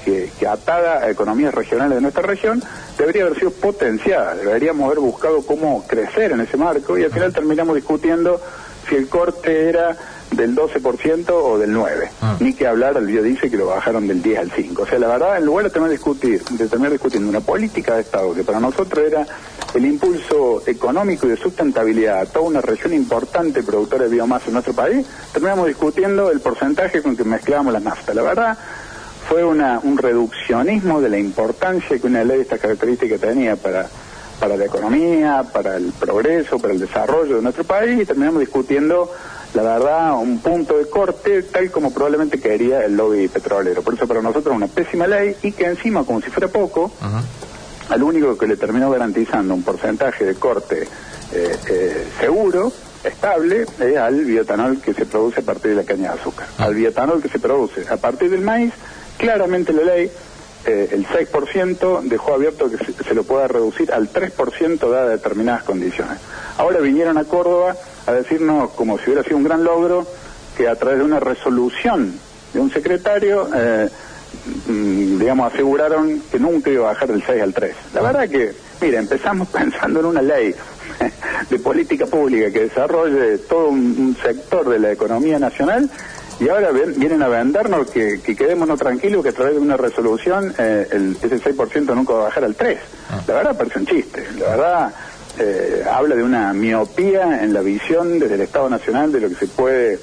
que, 0.06 0.30
que 0.38 0.48
atada 0.48 1.00
a 1.00 1.10
economías 1.10 1.54
regionales 1.54 1.96
de 1.96 2.02
nuestra 2.02 2.24
región 2.24 2.62
debería 2.98 3.24
haber 3.24 3.40
sido 3.40 3.52
potenciada, 3.52 4.36
deberíamos 4.36 4.86
haber 4.86 5.00
buscado 5.00 5.46
cómo 5.46 5.86
crecer 5.88 6.32
en 6.34 6.42
ese 6.42 6.58
marco 6.58 6.98
y 6.98 7.04
al 7.04 7.12
final 7.12 7.34
terminamos 7.34 7.76
discutiendo 7.76 8.40
si 8.88 8.96
el 8.96 9.08
corte 9.08 9.70
era 9.70 9.98
del 10.36 10.56
12% 10.56 11.30
o 11.30 11.58
del 11.58 11.76
9%. 11.76 12.10
Ah. 12.22 12.38
Ni 12.40 12.54
que 12.54 12.68
hablar, 12.68 12.98
el 12.98 13.24
dice 13.24 13.50
que 13.50 13.58
lo 13.58 13.68
bajaron 13.68 14.08
del 14.08 14.22
10 14.22 14.40
al 14.40 14.52
5%. 14.52 14.80
O 14.80 14.86
sea, 14.86 15.00
la 15.00 15.08
verdad, 15.08 15.38
en 15.38 15.46
lugar 15.46 15.66
de 15.66 15.70
terminar, 15.72 15.92
discutir, 15.92 16.44
de 16.44 16.68
terminar 16.68 16.92
discutiendo 16.92 17.30
una 17.30 17.42
política 17.42 17.96
de 17.96 18.02
Estado 18.02 18.34
que 18.34 18.44
para 18.44 18.60
nosotros 18.60 19.06
era 19.06 19.26
el 19.74 19.86
impulso 19.86 20.64
económico 20.66 21.26
y 21.26 21.32
de 21.32 21.38
sustentabilidad 21.38 22.20
a 22.20 22.26
toda 22.26 22.46
una 22.46 22.62
región 22.62 22.94
importante 22.94 23.64
productora 23.64 24.06
de 24.06 24.12
biomasa 24.12 24.48
en 24.48 24.54
nuestro 24.54 24.74
país, 24.74 25.06
terminamos 25.32 25.68
discutiendo 25.68 26.32
el 26.32 26.40
porcentaje 26.40 27.02
con 27.02 27.16
que 27.16 27.24
mezclábamos 27.24 27.74
la 27.74 27.80
nafta. 27.80 28.14
La 28.14 28.22
verdad, 28.22 28.58
fue 29.28 29.44
una, 29.44 29.80
un 29.80 29.98
reduccionismo 29.98 31.02
de 31.02 31.10
la 31.10 31.18
importancia 31.18 31.98
que 31.98 32.08
una 32.08 32.24
ley 32.24 32.38
de 32.38 32.44
estas 32.44 32.60
características 32.60 33.20
tenía 33.20 33.56
para 33.56 33.88
para 34.40 34.58
la 34.58 34.66
economía, 34.66 35.46
para 35.54 35.78
el 35.78 35.94
progreso, 35.94 36.60
para 36.60 36.74
el 36.74 36.80
desarrollo 36.80 37.38
de 37.38 37.42
nuestro 37.42 37.64
país 37.64 38.02
y 38.02 38.06
terminamos 38.06 38.42
discutiendo 38.42 39.10
la 39.54 39.62
verdad, 39.64 40.14
un 40.20 40.40
punto 40.40 40.78
de 40.78 40.90
corte 40.90 41.44
tal 41.44 41.70
como 41.70 41.94
probablemente 41.94 42.40
quería 42.40 42.84
el 42.84 42.96
lobby 42.96 43.28
petrolero. 43.28 43.82
Por 43.82 43.94
eso 43.94 44.08
para 44.08 44.22
nosotros 44.22 44.54
es 44.54 44.58
una 44.58 44.68
pésima 44.68 45.08
ley 45.08 45.36
y 45.44 45.52
que 45.52 45.66
encima, 45.66 46.04
como 46.04 46.22
si 46.22 46.30
fuera 46.30 46.48
poco, 46.48 46.92
al 47.90 48.04
único 48.04 48.38
que 48.38 48.48
le 48.48 48.58
terminó 48.58 48.90
garantizando 48.90 49.54
un 49.54 49.64
porcentaje 49.64 50.26
de 50.26 50.36
corte 50.36 50.88
eh, 51.34 51.58
eh, 51.70 52.08
seguro, 52.20 52.72
estable, 53.04 53.66
es 53.80 53.98
al 53.98 54.26
biotanol 54.26 54.82
que 54.82 54.94
se 54.94 55.06
produce 55.06 55.42
a 55.42 55.44
partir 55.44 55.72
de 55.72 55.78
la 55.78 55.84
caña 55.84 56.14
de 56.14 56.20
azúcar. 56.20 56.48
Ah. 56.58 56.66
Al 56.66 56.76
biotanol 56.76 57.22
que 57.22 57.30
se 57.30 57.40
produce 57.40 57.86
a 57.88 57.98
partir 57.98 58.32
del 58.32 58.42
maíz, 58.42 58.74
claramente 59.18 59.74
la 59.74 59.84
ley 59.84 60.12
eh, 60.66 60.90
el 60.92 61.06
6% 61.06 62.04
dejó 62.04 62.34
abierto 62.34 62.70
que 62.70 62.78
se, 62.78 63.14
lo 63.14 63.24
pueda 63.24 63.48
reducir 63.48 63.92
al 63.92 64.12
3% 64.12 64.90
dadas 64.90 65.10
determinadas 65.10 65.64
condiciones. 65.64 66.20
Ahora 66.58 66.80
vinieron 66.80 67.18
a 67.18 67.26
Córdoba 67.26 67.76
a 68.06 68.12
decirnos, 68.14 68.72
como 68.72 68.98
si 68.98 69.06
hubiera 69.06 69.24
sido 69.24 69.38
un 69.38 69.44
gran 69.44 69.64
logro, 69.64 70.06
que 70.58 70.68
a 70.68 70.76
través 70.76 71.00
de 71.00 71.06
una 71.06 71.20
resolución 71.20 72.14
de 72.54 72.60
un 72.60 72.72
secretario, 72.72 73.50
eh, 73.56 73.90
mm, 74.68 75.20
digamos, 75.20 75.54
aseguraron 75.54 76.22
que 76.32 76.40
nunca 76.40 76.70
iba 76.70 76.90
a 76.90 76.94
bajar 76.94 77.10
del 77.10 77.24
6 77.24 77.42
al 77.42 77.54
3. 77.54 77.76
La 77.94 78.02
verdad 78.02 78.30
que, 78.30 78.54
mire, 78.82 78.98
empezamos 78.98 79.48
pensando 79.50 80.00
en 80.00 80.06
una 80.06 80.22
ley 80.22 80.54
de 81.50 81.60
política 81.60 82.06
pública 82.06 82.52
que 82.52 82.62
desarrolle 82.62 83.40
todo 83.40 83.70
un 83.70 84.16
sector 84.22 84.70
de 84.70 84.80
la 84.80 84.92
economía 84.92 85.40
nacional 85.40 85.90
y 86.40 86.50
ahora 86.50 86.72
vienen 86.72 87.22
a 87.22 87.28
vendernos 87.28 87.90
que, 87.90 88.20
que 88.22 88.36
quedémonos 88.36 88.80
tranquilos 88.80 89.24
que 89.24 89.30
a 89.30 89.34
través 89.34 89.54
de 89.54 89.60
una 89.60 89.78
resolución 89.78 90.54
eh, 90.58 90.88
el, 90.92 91.18
ese 91.22 91.40
6% 91.40 91.96
nunca 91.96 92.14
va 92.14 92.22
a 92.22 92.24
bajar 92.26 92.44
al 92.44 92.58
3%. 92.58 92.78
Ah. 93.10 93.22
La 93.28 93.34
verdad 93.36 93.58
parece 93.58 93.80
un 93.80 93.86
chiste. 93.86 94.28
La 94.40 94.50
verdad 94.50 94.94
eh, 95.40 95.84
habla 95.92 96.16
de 96.16 96.24
una 96.24 96.54
miopía 96.54 97.44
en 97.44 97.54
la 97.54 97.62
visión 97.62 98.20
desde 98.20 98.36
el 98.36 98.42
Estado 98.42 98.70
Nacional 98.70 99.12
de 99.12 99.20
lo 99.22 99.30
que 99.30 99.36
se 99.36 99.48
puede 99.48 100.00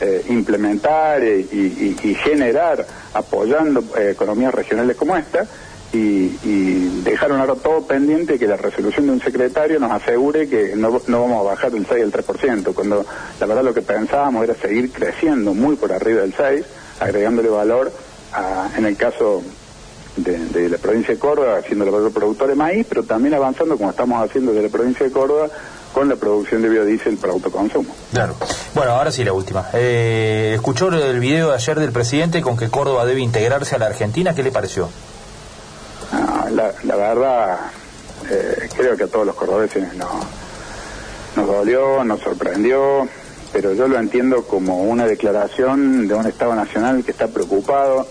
eh, 0.00 0.24
implementar 0.28 1.22
y, 1.22 2.16
generar 2.24 2.84
apoyando 3.14 3.84
economías 3.96 4.52
regionales 4.54 4.96
como 4.96 5.16
esta 5.16 5.46
y, 5.92 7.02
dejaron 7.02 7.40
ahora 7.40 7.54
todo 7.56 7.86
pendiente 7.86 8.38
que 8.38 8.46
la 8.46 8.56
resolución 8.56 9.06
de 9.06 9.12
un 9.12 9.20
secretario 9.20 9.78
nos 9.78 9.92
asegure 9.92 10.48
que 10.48 10.74
no, 10.74 10.90
vamos 11.06 11.40
a 11.40 11.50
bajar 11.50 11.70
del 11.72 11.86
6 11.86 12.04
al 12.04 12.12
3%, 12.12 12.74
cuando 12.74 13.04
la 13.38 13.46
verdad 13.46 13.62
lo 13.62 13.74
que 13.74 13.82
pensábamos 13.82 14.44
era 14.44 14.54
seguir 14.54 14.90
creciendo 14.90 15.52
muy 15.52 15.76
por 15.76 15.92
arriba 15.92 16.22
del 16.22 16.34
6, 16.34 16.64
agregándole 17.00 17.48
valor 17.48 17.92
en 18.76 18.86
el 18.86 18.96
caso 18.96 19.42
de, 20.16 20.68
la 20.68 20.78
provincia 20.78 21.14
de 21.14 21.20
Córdoba, 21.20 21.60
siendo 21.66 21.84
el 21.84 21.90
mayor 21.90 22.12
productor 22.12 22.48
de 22.48 22.54
maíz, 22.54 22.86
pero 22.88 23.02
también 23.02 23.34
avanzando 23.34 23.76
como 23.76 23.90
estamos 23.90 24.22
haciendo 24.22 24.52
desde 24.52 24.68
la 24.68 24.72
provincia 24.72 25.06
de 25.06 25.12
Córdoba 25.12 25.48
con 25.92 26.08
la 26.08 26.16
producción 26.16 26.62
de 26.62 26.68
biodiesel 26.68 27.16
para 27.16 27.32
autoconsumo. 27.32 27.94
Claro. 28.12 28.34
Bueno, 28.74 28.92
ahora 28.92 29.12
sí 29.12 29.24
la 29.24 29.32
última. 29.32 29.68
Eh, 29.74 30.52
¿Escuchó 30.54 30.88
el 30.88 31.20
video 31.20 31.50
de 31.50 31.54
ayer 31.54 31.78
del 31.78 31.92
presidente 31.92 32.40
con 32.40 32.56
que 32.56 32.68
Córdoba 32.68 33.04
debe 33.04 33.20
integrarse 33.20 33.74
a 33.74 33.78
la 33.78 33.86
Argentina? 33.86 34.34
¿Qué 34.34 34.42
le 34.42 34.50
pareció? 34.50 34.88
la, 36.52 36.96
verdad, 36.96 37.58
eh, 38.30 38.68
creo 38.76 38.96
que 38.96 39.04
a 39.04 39.06
todos 39.06 39.26
los 39.26 39.34
cordobeses 39.34 39.94
no, 39.94 40.06
nos 41.36 41.46
dolió, 41.46 42.04
nos 42.04 42.20
sorprendió, 42.20 43.08
pero 43.52 43.72
yo 43.72 43.88
lo 43.88 43.98
entiendo 43.98 44.44
como 44.44 44.82
una 44.82 45.06
declaración 45.06 46.06
de 46.06 46.14
un 46.14 46.26
Estado 46.26 46.54
Nacional 46.54 47.04
que 47.04 47.12
está 47.12 47.28
preocupado 47.28 48.06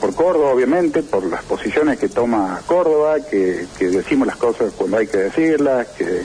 por 0.00 0.14
Córdoba, 0.14 0.50
obviamente, 0.52 1.02
por 1.02 1.24
las 1.24 1.42
posiciones 1.44 1.98
que 1.98 2.08
toma 2.08 2.60
Córdoba, 2.66 3.16
que, 3.20 3.66
decimos 3.78 4.26
las 4.26 4.36
cosas 4.36 4.72
cuando 4.76 4.98
hay 4.98 5.06
que 5.06 5.18
decirlas, 5.18 5.88
que 5.88 6.22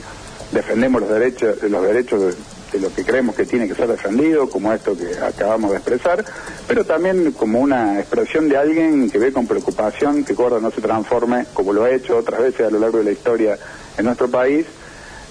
defendemos 0.52 1.02
los 1.02 1.10
derechos, 1.10 1.62
los 1.62 1.82
derechos 1.82 2.36
de 2.72 2.80
lo 2.80 2.92
que 2.92 3.04
creemos 3.04 3.36
que 3.36 3.46
tiene 3.46 3.68
que 3.68 3.74
ser 3.74 3.88
defendido, 3.88 4.48
como 4.48 4.72
esto 4.72 4.96
que 4.96 5.16
acabamos 5.18 5.70
de 5.70 5.76
expresar, 5.76 6.24
pero 6.66 6.84
también 6.84 7.32
como 7.32 7.60
una 7.60 8.00
expresión 8.00 8.48
de 8.48 8.56
alguien 8.56 9.10
que 9.10 9.18
ve 9.18 9.32
con 9.32 9.46
preocupación 9.46 10.24
que 10.24 10.34
Córdoba 10.34 10.60
no 10.60 10.70
se 10.70 10.80
transforme, 10.80 11.46
como 11.54 11.72
lo 11.72 11.84
ha 11.84 11.90
hecho 11.90 12.16
otras 12.16 12.40
veces 12.40 12.66
a 12.66 12.70
lo 12.70 12.78
largo 12.78 12.98
de 12.98 13.04
la 13.04 13.12
historia 13.12 13.58
en 13.96 14.04
nuestro 14.04 14.28
país, 14.28 14.66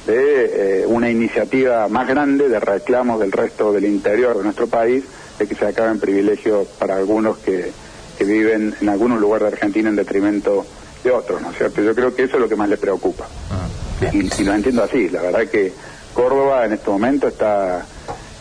de 0.05 0.81
eh, 0.81 0.85
una 0.85 1.09
iniciativa 1.09 1.87
más 1.87 2.07
grande 2.07 2.49
de 2.49 2.59
reclamos 2.59 3.19
del 3.19 3.31
resto 3.31 3.71
del 3.71 3.85
interior 3.85 4.37
de 4.37 4.43
nuestro 4.43 4.67
país, 4.67 5.03
de 5.39 5.47
que 5.47 5.55
se 5.55 5.65
acaben 5.65 5.99
privilegios 5.99 6.67
para 6.77 6.97
algunos 6.97 7.37
que, 7.37 7.71
que 8.17 8.23
viven 8.23 8.75
en 8.79 8.89
algunos 8.89 9.19
lugares 9.19 9.49
de 9.49 9.53
Argentina 9.55 9.89
en 9.89 9.95
detrimento 9.95 10.65
de 11.03 11.11
otros, 11.11 11.41
¿no 11.41 11.51
es 11.51 11.57
cierto? 11.57 11.81
Yo 11.81 11.93
creo 11.93 12.15
que 12.15 12.23
eso 12.23 12.35
es 12.35 12.41
lo 12.41 12.49
que 12.49 12.55
más 12.55 12.69
le 12.69 12.77
preocupa. 12.77 13.27
Ah, 13.51 13.67
y, 14.11 14.41
y, 14.41 14.43
lo 14.43 14.53
entiendo 14.53 14.83
así, 14.83 15.09
la 15.09 15.21
verdad 15.21 15.47
que 15.47 15.73
Córdoba 16.13 16.65
en 16.65 16.73
este 16.73 16.89
momento 16.89 17.27
está 17.27 17.85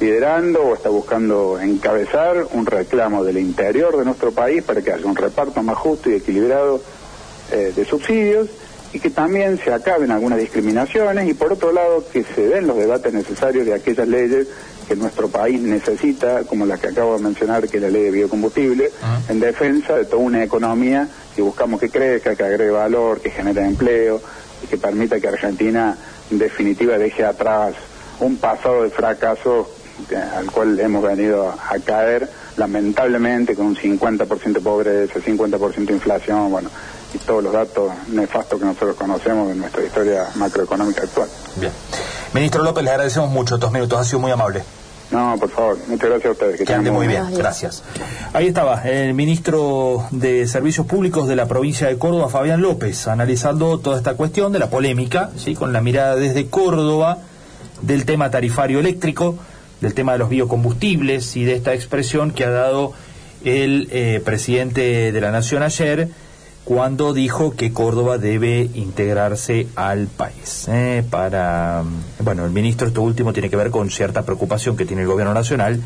liderando 0.01 0.63
o 0.63 0.75
está 0.75 0.89
buscando 0.89 1.61
encabezar 1.61 2.47
un 2.53 2.67
reclamo 2.67 3.23
del 3.23 3.39
interior 3.39 3.97
de 3.97 4.05
nuestro 4.05 4.33
país 4.33 4.63
para 4.63 4.83
que 4.83 4.93
haya 4.93 5.07
un 5.07 5.17
reparto 5.17 5.63
más 5.63 5.77
justo 5.77 6.11
y 6.11 6.15
equilibrado 6.15 6.83
eh, 7.53 7.73
de 7.75 7.85
subsidios 7.85 8.49
y 8.93 8.99
que 8.99 9.11
también 9.11 9.59
se 9.59 9.73
acaben 9.73 10.11
algunas 10.11 10.39
discriminaciones 10.39 11.29
y 11.29 11.35
por 11.35 11.53
otro 11.53 11.73
lado 11.73 12.05
que 12.13 12.25
se 12.25 12.47
den 12.49 12.67
los 12.67 12.77
debates 12.77 13.13
necesarios 13.13 13.65
de 13.65 13.75
aquellas 13.75 14.09
leyes 14.09 14.49
que 14.93 14.97
nuestro 14.97 15.29
país 15.29 15.59
necesita, 15.59 16.45
como 16.45 16.67
las 16.67 16.79
que 16.79 16.89
acabo 16.89 17.17
de 17.17 17.23
mencionar, 17.23 17.67
que 17.67 17.79
es 17.79 17.83
la 17.83 17.89
ley 17.89 18.03
de 18.03 18.11
biocombustible, 18.11 18.91
ah. 19.03 19.21
en 19.31 19.41
defensa 19.41 19.97
de 19.97 20.05
toda 20.05 20.23
una 20.23 20.45
economía 20.45 21.09
que 21.35 21.41
buscamos 21.41 21.81
que 21.81 21.89
crezca, 21.89 22.37
que 22.37 22.43
agregue 22.43 22.71
valor, 22.71 23.21
que 23.23 23.31
genere 23.31 23.65
empleo 23.65 24.21
y 24.63 24.67
que 24.67 24.77
permita 24.77 25.19
que 25.19 25.29
Argentina 25.29 25.97
en 26.31 26.39
definitiva 26.39 26.99
deje 26.99 27.25
atrás 27.25 27.75
un 28.21 28.37
pasado 28.37 28.83
de 28.83 28.91
fracaso 28.91 29.71
al 30.37 30.51
cual 30.51 30.79
hemos 30.79 31.03
venido 31.03 31.49
a, 31.49 31.79
caer 31.79 32.29
lamentablemente 32.59 33.55
con 33.55 33.67
un 33.67 33.77
50% 33.77 34.53
de 34.53 34.61
pobreza, 34.61 35.15
50% 35.21 35.87
de 35.87 35.93
inflación, 35.95 36.51
bueno, 36.51 36.69
y 37.15 37.19
todos 37.19 37.43
los 37.43 37.53
datos 37.53 37.93
nefastos 38.09 38.59
que 38.59 38.67
nosotros 38.67 38.97
conocemos 38.97 39.49
de 39.49 39.55
nuestra 39.55 39.83
historia 39.83 40.27
macroeconómica 40.35 41.05
actual. 41.05 41.31
Bien. 41.57 41.73
Ministro 42.35 42.63
López, 42.63 42.85
le 42.85 42.91
agradecemos 42.91 43.31
mucho 43.31 43.55
estos 43.55 43.73
minutos, 43.73 43.99
ha 43.99 44.05
sido 44.05 44.19
muy 44.19 44.31
amable. 44.31 44.63
No, 45.13 45.37
por 45.39 45.51
favor, 45.51 45.79
muchas 45.89 46.09
gracias 46.09 46.27
a 46.27 46.33
ustedes. 46.33 46.61
Que, 46.67 46.73
ande 46.73 46.91
muy 46.91 47.07
bien, 47.07 47.35
gracias. 47.35 47.83
Ahí 48.33 48.47
estaba 48.47 48.83
el 48.83 49.13
ministro 49.13 50.07
de 50.11 50.47
Servicios 50.47 50.87
Públicos 50.87 51.29
de 51.29 51.37
la 51.37 51.47
provincia 51.47 51.87
de 51.87 51.99
Córdoba, 51.99 52.29
Fabián 52.29 52.63
López, 52.63 53.07
analizando 53.09 53.79
toda 53.79 53.99
esta 53.99 54.15
cuestión 54.15 54.53
de 54.53 54.59
la 54.59 54.71
polémica, 54.71 55.31
¿sí? 55.37 55.55
con 55.55 55.73
la 55.73 55.83
mirada 55.83 56.17
desde 56.17 56.47
Córdoba 56.47 57.19
del 57.83 58.07
tema 58.07 58.31
tarifario 58.31 58.81
eléctrico, 58.81 59.37
del 59.83 59.93
tema 59.93 60.13
de 60.13 60.19
los 60.19 60.31
biocombustibles 60.31 61.37
y 61.37 61.45
de 61.45 61.57
esta 61.57 61.75
expresión 61.75 62.31
que 62.31 62.45
ha 62.45 62.51
dado 62.51 62.95
el 63.45 63.89
eh, 63.91 64.23
presidente 64.25 65.13
de 65.13 65.21
la 65.21 65.31
Nación 65.31 65.63
ayer 65.63 66.09
cuando 66.65 67.13
dijo 67.13 67.53
que 67.57 67.73
Córdoba 67.73 68.19
debe 68.19 68.71
integrarse 68.75 69.67
al 69.75 70.07
país. 70.07 70.67
¿eh? 70.69 71.05
para, 71.09 71.83
bueno, 72.21 72.45
el 72.45 72.53
ministro, 72.53 72.87
esto 72.87 73.03
último 73.03 73.33
tiene 73.33 73.51
que 73.51 73.57
ver 73.57 73.71
con 73.71 73.91
cierta 73.91 74.23
preocupación 74.23 74.77
que 74.77 74.87
tiene 74.87 75.03
el 75.03 75.09
gobierno 75.09 75.35
nacional 75.35 75.83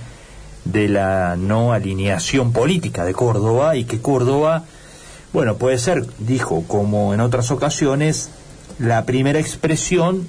de 0.64 0.88
la 0.88 1.36
no 1.36 1.72
alineación 1.72 2.52
política 2.52 3.04
de 3.04 3.14
Córdoba 3.14 3.76
y 3.76 3.84
que 3.84 4.00
Córdoba, 4.00 4.64
bueno, 5.32 5.56
puede 5.56 5.78
ser, 5.78 6.04
dijo, 6.18 6.64
como 6.66 7.14
en 7.14 7.20
otras 7.20 7.50
ocasiones, 7.50 8.30
la 8.78 9.06
primera 9.06 9.38
expresión 9.38 10.26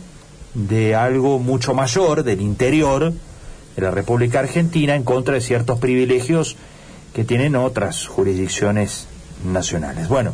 de 0.53 0.95
algo 0.95 1.39
mucho 1.39 1.73
mayor 1.73 2.23
del 2.23 2.41
interior 2.41 3.13
de 3.75 3.81
la 3.81 3.91
República 3.91 4.39
Argentina 4.39 4.95
en 4.95 5.03
contra 5.03 5.33
de 5.33 5.41
ciertos 5.41 5.79
privilegios 5.79 6.55
que 7.13 7.25
tienen 7.25 7.55
otras 7.55 8.07
jurisdicciones 8.07 9.07
nacionales. 9.43 10.07
Bueno, 10.07 10.33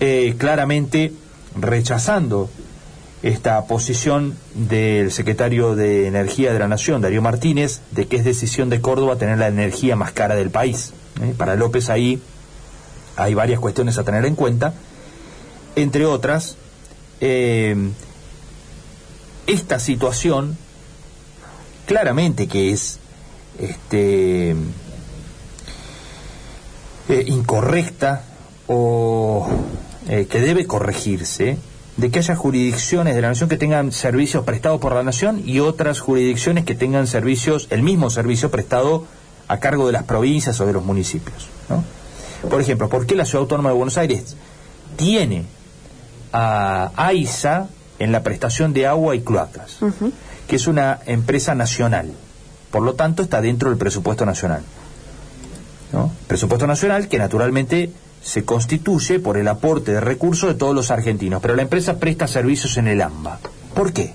eh, 0.00 0.34
claramente 0.38 1.12
rechazando 1.54 2.50
esta 3.22 3.62
posición 3.66 4.36
del 4.54 5.12
secretario 5.12 5.76
de 5.76 6.06
Energía 6.06 6.52
de 6.52 6.58
la 6.58 6.68
Nación, 6.68 7.02
Darío 7.02 7.20
Martínez, 7.20 7.82
de 7.90 8.06
que 8.06 8.16
es 8.16 8.24
decisión 8.24 8.70
de 8.70 8.80
Córdoba 8.80 9.16
tener 9.16 9.38
la 9.38 9.48
energía 9.48 9.94
más 9.94 10.12
cara 10.12 10.36
del 10.36 10.50
país. 10.50 10.92
¿eh? 11.20 11.34
Para 11.36 11.54
López 11.54 11.90
ahí 11.90 12.22
hay 13.16 13.34
varias 13.34 13.60
cuestiones 13.60 13.98
a 13.98 14.04
tener 14.04 14.24
en 14.24 14.36
cuenta, 14.36 14.72
entre 15.76 16.06
otras, 16.06 16.56
eh, 17.20 17.76
esta 19.46 19.78
situación 19.78 20.56
claramente 21.86 22.48
que 22.48 22.72
es 22.72 22.98
este, 23.58 24.56
incorrecta 27.26 28.24
o 28.72 29.48
eh, 30.08 30.28
que 30.30 30.40
debe 30.40 30.64
corregirse 30.64 31.58
de 31.96 32.10
que 32.10 32.20
haya 32.20 32.36
jurisdicciones 32.36 33.16
de 33.16 33.20
la 33.20 33.28
nación 33.28 33.48
que 33.48 33.56
tengan 33.56 33.90
servicios 33.90 34.44
prestados 34.44 34.80
por 34.80 34.94
la 34.94 35.02
nación 35.02 35.42
y 35.44 35.58
otras 35.58 35.98
jurisdicciones 35.98 36.64
que 36.64 36.76
tengan 36.76 37.08
servicios, 37.08 37.66
el 37.70 37.82
mismo 37.82 38.10
servicio 38.10 38.48
prestado 38.52 39.06
a 39.48 39.58
cargo 39.58 39.88
de 39.88 39.92
las 39.92 40.04
provincias 40.04 40.60
o 40.60 40.66
de 40.66 40.72
los 40.72 40.84
municipios. 40.84 41.48
Por 42.48 42.60
ejemplo, 42.60 42.88
¿por 42.88 43.06
qué 43.06 43.16
la 43.16 43.24
Ciudad 43.24 43.42
Autónoma 43.42 43.70
de 43.70 43.74
Buenos 43.74 43.98
Aires 43.98 44.36
tiene 44.96 45.46
a 46.32 46.92
AISA 46.94 47.66
en 47.98 48.12
la 48.12 48.22
prestación 48.22 48.72
de 48.72 48.86
agua 48.86 49.16
y 49.16 49.22
cloacas, 49.22 49.78
que 50.46 50.56
es 50.56 50.68
una 50.68 51.00
empresa 51.06 51.56
nacional? 51.56 52.12
Por 52.70 52.82
lo 52.82 52.94
tanto, 52.94 53.24
está 53.24 53.40
dentro 53.40 53.68
del 53.68 53.78
presupuesto 53.78 54.24
nacional. 54.24 54.62
Presupuesto 56.28 56.68
nacional 56.68 57.08
que 57.08 57.18
naturalmente 57.18 57.90
se 58.22 58.44
constituye 58.44 59.18
por 59.18 59.36
el 59.36 59.48
aporte 59.48 59.92
de 59.92 60.00
recursos 60.00 60.48
de 60.50 60.54
todos 60.54 60.74
los 60.74 60.90
argentinos, 60.90 61.40
pero 61.40 61.56
la 61.56 61.62
empresa 61.62 61.98
presta 61.98 62.28
servicios 62.28 62.76
en 62.76 62.88
el 62.88 63.00
AMBA. 63.00 63.38
¿Por 63.74 63.92
qué? 63.92 64.14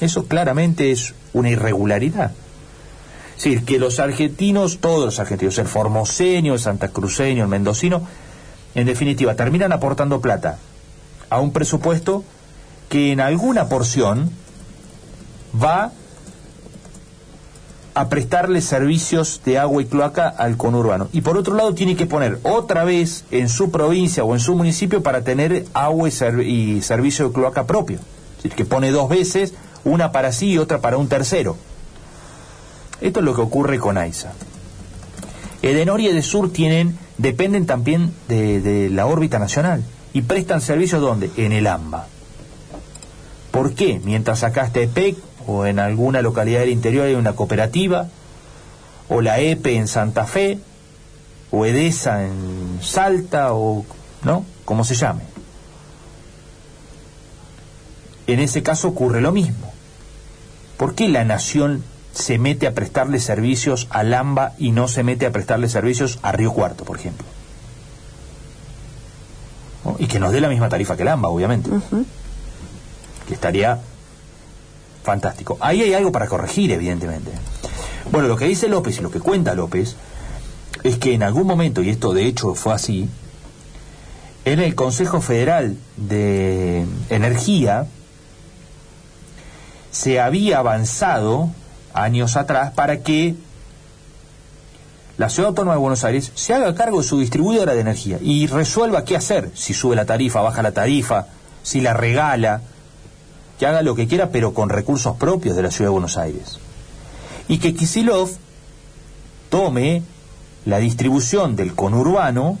Eso 0.00 0.26
claramente 0.26 0.90
es 0.90 1.14
una 1.32 1.50
irregularidad. 1.50 2.32
Es 3.36 3.44
decir, 3.44 3.64
que 3.64 3.78
los 3.78 3.98
argentinos, 3.98 4.78
todos 4.78 5.04
los 5.04 5.18
argentinos, 5.18 5.58
el 5.58 5.66
formoseño, 5.66 6.54
el 6.54 6.60
santacruceño, 6.60 7.42
el 7.42 7.48
mendocino, 7.48 8.06
en 8.74 8.86
definitiva, 8.86 9.34
terminan 9.34 9.72
aportando 9.72 10.20
plata 10.20 10.58
a 11.30 11.40
un 11.40 11.52
presupuesto 11.52 12.24
que 12.88 13.12
en 13.12 13.20
alguna 13.20 13.68
porción 13.68 14.30
va 15.60 15.92
a 17.94 18.08
prestarle 18.08 18.60
servicios 18.60 19.40
de 19.44 19.58
agua 19.58 19.80
y 19.80 19.86
cloaca 19.86 20.28
al 20.28 20.56
conurbano. 20.56 21.08
Y 21.12 21.20
por 21.20 21.38
otro 21.38 21.54
lado 21.54 21.74
tiene 21.74 21.94
que 21.94 22.06
poner 22.06 22.40
otra 22.42 22.84
vez 22.84 23.24
en 23.30 23.48
su 23.48 23.70
provincia 23.70 24.24
o 24.24 24.34
en 24.34 24.40
su 24.40 24.56
municipio 24.56 25.02
para 25.02 25.22
tener 25.22 25.64
agua 25.74 26.08
y, 26.08 26.82
servicio 26.82 27.28
de 27.28 27.32
cloaca 27.32 27.66
propio. 27.66 27.98
Es 27.98 28.36
decir, 28.42 28.52
que 28.52 28.64
pone 28.64 28.90
dos 28.90 29.08
veces, 29.08 29.54
una 29.84 30.10
para 30.10 30.32
sí 30.32 30.50
y 30.50 30.58
otra 30.58 30.80
para 30.80 30.96
un 30.96 31.08
tercero. 31.08 31.56
Esto 33.00 33.20
es 33.20 33.24
lo 33.24 33.34
que 33.34 33.42
ocurre 33.42 33.78
con 33.78 33.96
AISA. 33.96 34.32
Edenor 35.62 36.00
y 36.00 36.08
Edesur 36.08 36.52
tienen, 36.52 36.98
dependen 37.16 37.64
también 37.64 38.12
de, 38.28 38.90
la 38.90 39.06
órbita 39.06 39.38
nacional 39.38 39.84
y 40.12 40.22
prestan 40.22 40.60
servicios 40.60 41.00
¿dónde? 41.00 41.30
En 41.36 41.52
el 41.52 41.66
AMBA. 41.66 42.06
¿Por 43.50 43.74
qué? 43.74 44.00
Mientras 44.04 44.42
acá 44.42 44.66
está 44.66 44.80
EPEC, 44.80 45.16
o 45.46 45.66
en 45.66 45.78
alguna 45.78 46.22
localidad 46.22 46.60
del 46.60 46.70
interior 46.70 47.06
hay 47.06 47.14
una 47.14 47.34
cooperativa, 47.34 48.08
o 49.08 49.20
la 49.20 49.38
EPE 49.38 49.76
en 49.76 49.88
Santa 49.88 50.24
Fe, 50.24 50.58
o 51.50 51.66
EDESA 51.66 52.24
en 52.24 52.78
Salta, 52.82 53.54
o, 53.54 53.84
¿no? 54.22 54.44
Como 54.64 54.84
se 54.84 54.94
llame. 54.94 55.22
En 58.26 58.40
ese 58.40 58.62
caso 58.62 58.88
ocurre 58.88 59.20
lo 59.20 59.32
mismo. 59.32 59.72
¿Por 60.76 60.94
qué 60.94 61.08
la 61.08 61.24
nación 61.24 61.84
se 62.12 62.38
mete 62.38 62.66
a 62.66 62.74
prestarle 62.74 63.20
servicios 63.20 63.86
a 63.90 64.02
Lamba 64.02 64.52
y 64.58 64.70
no 64.70 64.88
se 64.88 65.02
mete 65.02 65.26
a 65.26 65.32
prestarle 65.32 65.68
servicios 65.68 66.18
a 66.22 66.32
Río 66.32 66.52
Cuarto, 66.52 66.84
por 66.84 66.98
ejemplo? 66.98 67.26
Y 69.98 70.06
que 70.06 70.18
nos 70.18 70.32
dé 70.32 70.40
la 70.40 70.48
misma 70.48 70.68
tarifa 70.68 70.96
que 70.96 71.04
Lamba, 71.04 71.28
obviamente. 71.28 71.70
Que 73.28 73.34
estaría 73.34 73.80
fantástico. 75.04 75.56
Ahí 75.60 75.82
hay 75.82 75.94
algo 75.94 76.10
para 76.10 76.26
corregir, 76.26 76.72
evidentemente. 76.72 77.30
Bueno, 78.10 78.26
lo 78.26 78.36
que 78.36 78.46
dice 78.46 78.68
López 78.68 78.98
y 78.98 79.02
lo 79.02 79.10
que 79.10 79.20
cuenta 79.20 79.54
López 79.54 79.96
es 80.82 80.98
que 80.98 81.14
en 81.14 81.22
algún 81.22 81.46
momento, 81.46 81.82
y 81.82 81.90
esto 81.90 82.12
de 82.12 82.26
hecho 82.26 82.54
fue 82.54 82.74
así, 82.74 83.08
en 84.44 84.60
el 84.60 84.74
Consejo 84.74 85.20
Federal 85.20 85.76
de 85.96 86.84
Energía 87.08 87.86
se 89.90 90.20
había 90.20 90.58
avanzado 90.58 91.50
años 91.94 92.36
atrás 92.36 92.72
para 92.72 93.02
que 93.02 93.36
la 95.16 95.30
Ciudad 95.30 95.50
Autónoma 95.50 95.74
de 95.74 95.80
Buenos 95.80 96.04
Aires 96.04 96.32
se 96.34 96.52
haga 96.52 96.74
cargo 96.74 97.00
de 97.00 97.06
su 97.06 97.20
distribuidora 97.20 97.74
de 97.74 97.80
energía 97.80 98.18
y 98.20 98.48
resuelva 98.48 99.04
qué 99.04 99.16
hacer, 99.16 99.50
si 99.54 99.72
sube 99.72 99.94
la 99.94 100.04
tarifa, 100.04 100.40
baja 100.40 100.62
la 100.62 100.72
tarifa, 100.72 101.28
si 101.62 101.80
la 101.80 101.94
regala, 101.94 102.62
haga 103.66 103.82
lo 103.82 103.94
que 103.94 104.06
quiera, 104.06 104.30
pero 104.30 104.54
con 104.54 104.68
recursos 104.68 105.16
propios 105.16 105.56
de 105.56 105.62
la 105.62 105.70
ciudad 105.70 105.90
de 105.90 105.92
Buenos 105.92 106.16
Aires. 106.16 106.58
Y 107.48 107.58
que 107.58 107.74
Kisilov 107.74 108.30
tome 109.50 110.02
la 110.64 110.78
distribución 110.78 111.56
del 111.56 111.74
conurbano 111.74 112.58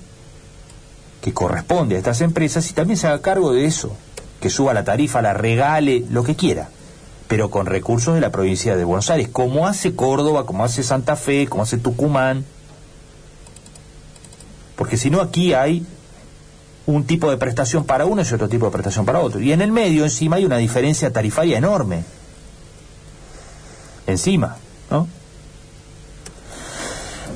que 1.20 1.32
corresponde 1.32 1.94
a 1.94 1.98
estas 1.98 2.20
empresas 2.20 2.70
y 2.70 2.74
también 2.74 2.98
se 2.98 3.06
haga 3.06 3.22
cargo 3.22 3.52
de 3.52 3.64
eso, 3.64 3.96
que 4.40 4.50
suba 4.50 4.74
la 4.74 4.84
tarifa, 4.84 5.22
la 5.22 5.32
regale, 5.32 6.04
lo 6.10 6.22
que 6.22 6.36
quiera, 6.36 6.68
pero 7.28 7.50
con 7.50 7.64
recursos 7.64 8.14
de 8.14 8.20
la 8.20 8.30
provincia 8.30 8.76
de 8.76 8.84
Buenos 8.84 9.08
Aires, 9.08 9.28
como 9.32 9.66
hace 9.66 9.96
Córdoba, 9.96 10.44
como 10.44 10.64
hace 10.64 10.82
Santa 10.82 11.16
Fe, 11.16 11.46
como 11.46 11.62
hace 11.62 11.78
Tucumán. 11.78 12.44
Porque 14.76 14.98
si 14.98 15.08
no 15.08 15.22
aquí 15.22 15.54
hay 15.54 15.86
un 16.86 17.04
tipo 17.04 17.30
de 17.30 17.36
prestación 17.36 17.84
para 17.84 18.04
uno 18.04 18.22
y 18.22 18.34
otro 18.34 18.48
tipo 18.48 18.66
de 18.66 18.72
prestación 18.72 19.06
para 19.06 19.20
otro. 19.20 19.40
Y 19.40 19.52
en 19.52 19.62
el 19.62 19.72
medio 19.72 20.04
encima 20.04 20.36
hay 20.36 20.44
una 20.44 20.58
diferencia 20.58 21.12
tarifaria 21.12 21.58
enorme. 21.58 22.04
Encima, 24.06 24.56
¿no? 24.90 25.08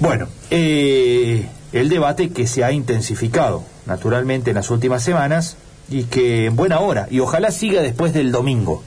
Bueno, 0.01 0.29
eh, 0.51 1.49
el 1.73 1.89
debate 1.89 2.31
que 2.31 2.47
se 2.47 2.63
ha 2.63 2.73
intensificado 2.73 3.65
naturalmente 3.87 4.51
en 4.51 4.57
las 4.57 4.71
últimas 4.71 5.03
semanas 5.03 5.57
y 5.89 6.05
que 6.05 6.47
en 6.47 6.57
buena 6.57 6.81
hora 6.81 7.09
y 7.11 7.21
ojalá 7.21 7.51
siga 7.51 7.83
después 7.83 8.13
del 8.13 8.31
domingo. 8.31 8.83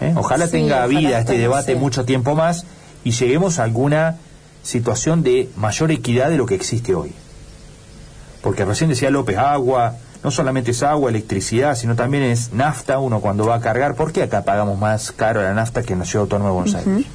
¿eh? 0.00 0.14
Ojalá 0.16 0.48
tenga 0.48 0.86
vida 0.86 1.20
este 1.20 1.38
debate 1.38 1.76
mucho 1.76 2.04
tiempo 2.04 2.34
más 2.34 2.64
y 3.04 3.10
lleguemos 3.12 3.58
a 3.58 3.64
alguna 3.64 4.16
situación 4.62 5.22
de 5.22 5.48
mayor 5.56 5.92
equidad 5.92 6.30
de 6.30 6.38
lo 6.38 6.46
que 6.46 6.54
existe 6.54 6.94
hoy. 6.94 7.12
Porque 8.42 8.64
recién 8.64 8.90
decía 8.90 9.10
López, 9.10 9.38
agua, 9.38 9.94
no 10.22 10.30
solamente 10.30 10.70
es 10.72 10.82
agua, 10.82 11.10
electricidad, 11.10 11.74
sino 11.74 11.94
también 11.94 12.24
es 12.24 12.52
nafta, 12.52 12.98
uno 12.98 13.20
cuando 13.20 13.46
va 13.46 13.56
a 13.56 13.60
cargar, 13.60 13.94
¿por 13.94 14.12
qué 14.12 14.22
acá 14.22 14.42
pagamos 14.42 14.78
más 14.78 15.12
caro 15.12 15.42
la 15.42 15.54
nafta 15.54 15.82
que 15.82 15.92
en 15.92 16.00
la 16.00 16.04
Ciudad 16.04 16.22
Autónoma 16.22 16.50
de 16.50 16.54
Buenos 16.54 16.74
Aires? 16.74 17.06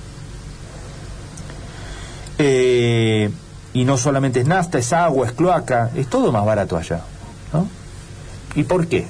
Eh, 2.38 3.32
y 3.74 3.86
no 3.86 3.98
solamente 3.98 4.42
es 4.42 4.48
nafta, 4.48 4.80
es 4.80 4.92
agua, 4.94 5.28
es 5.28 5.34
cloaca, 5.34 5.92
es 5.96 6.08
todo 6.08 6.32
más 6.32 6.46
barato 6.46 6.78
allá. 6.78 7.02
¿no? 7.54 7.68
¿Y 8.56 8.64
por 8.64 8.88
qué? 8.88 9.08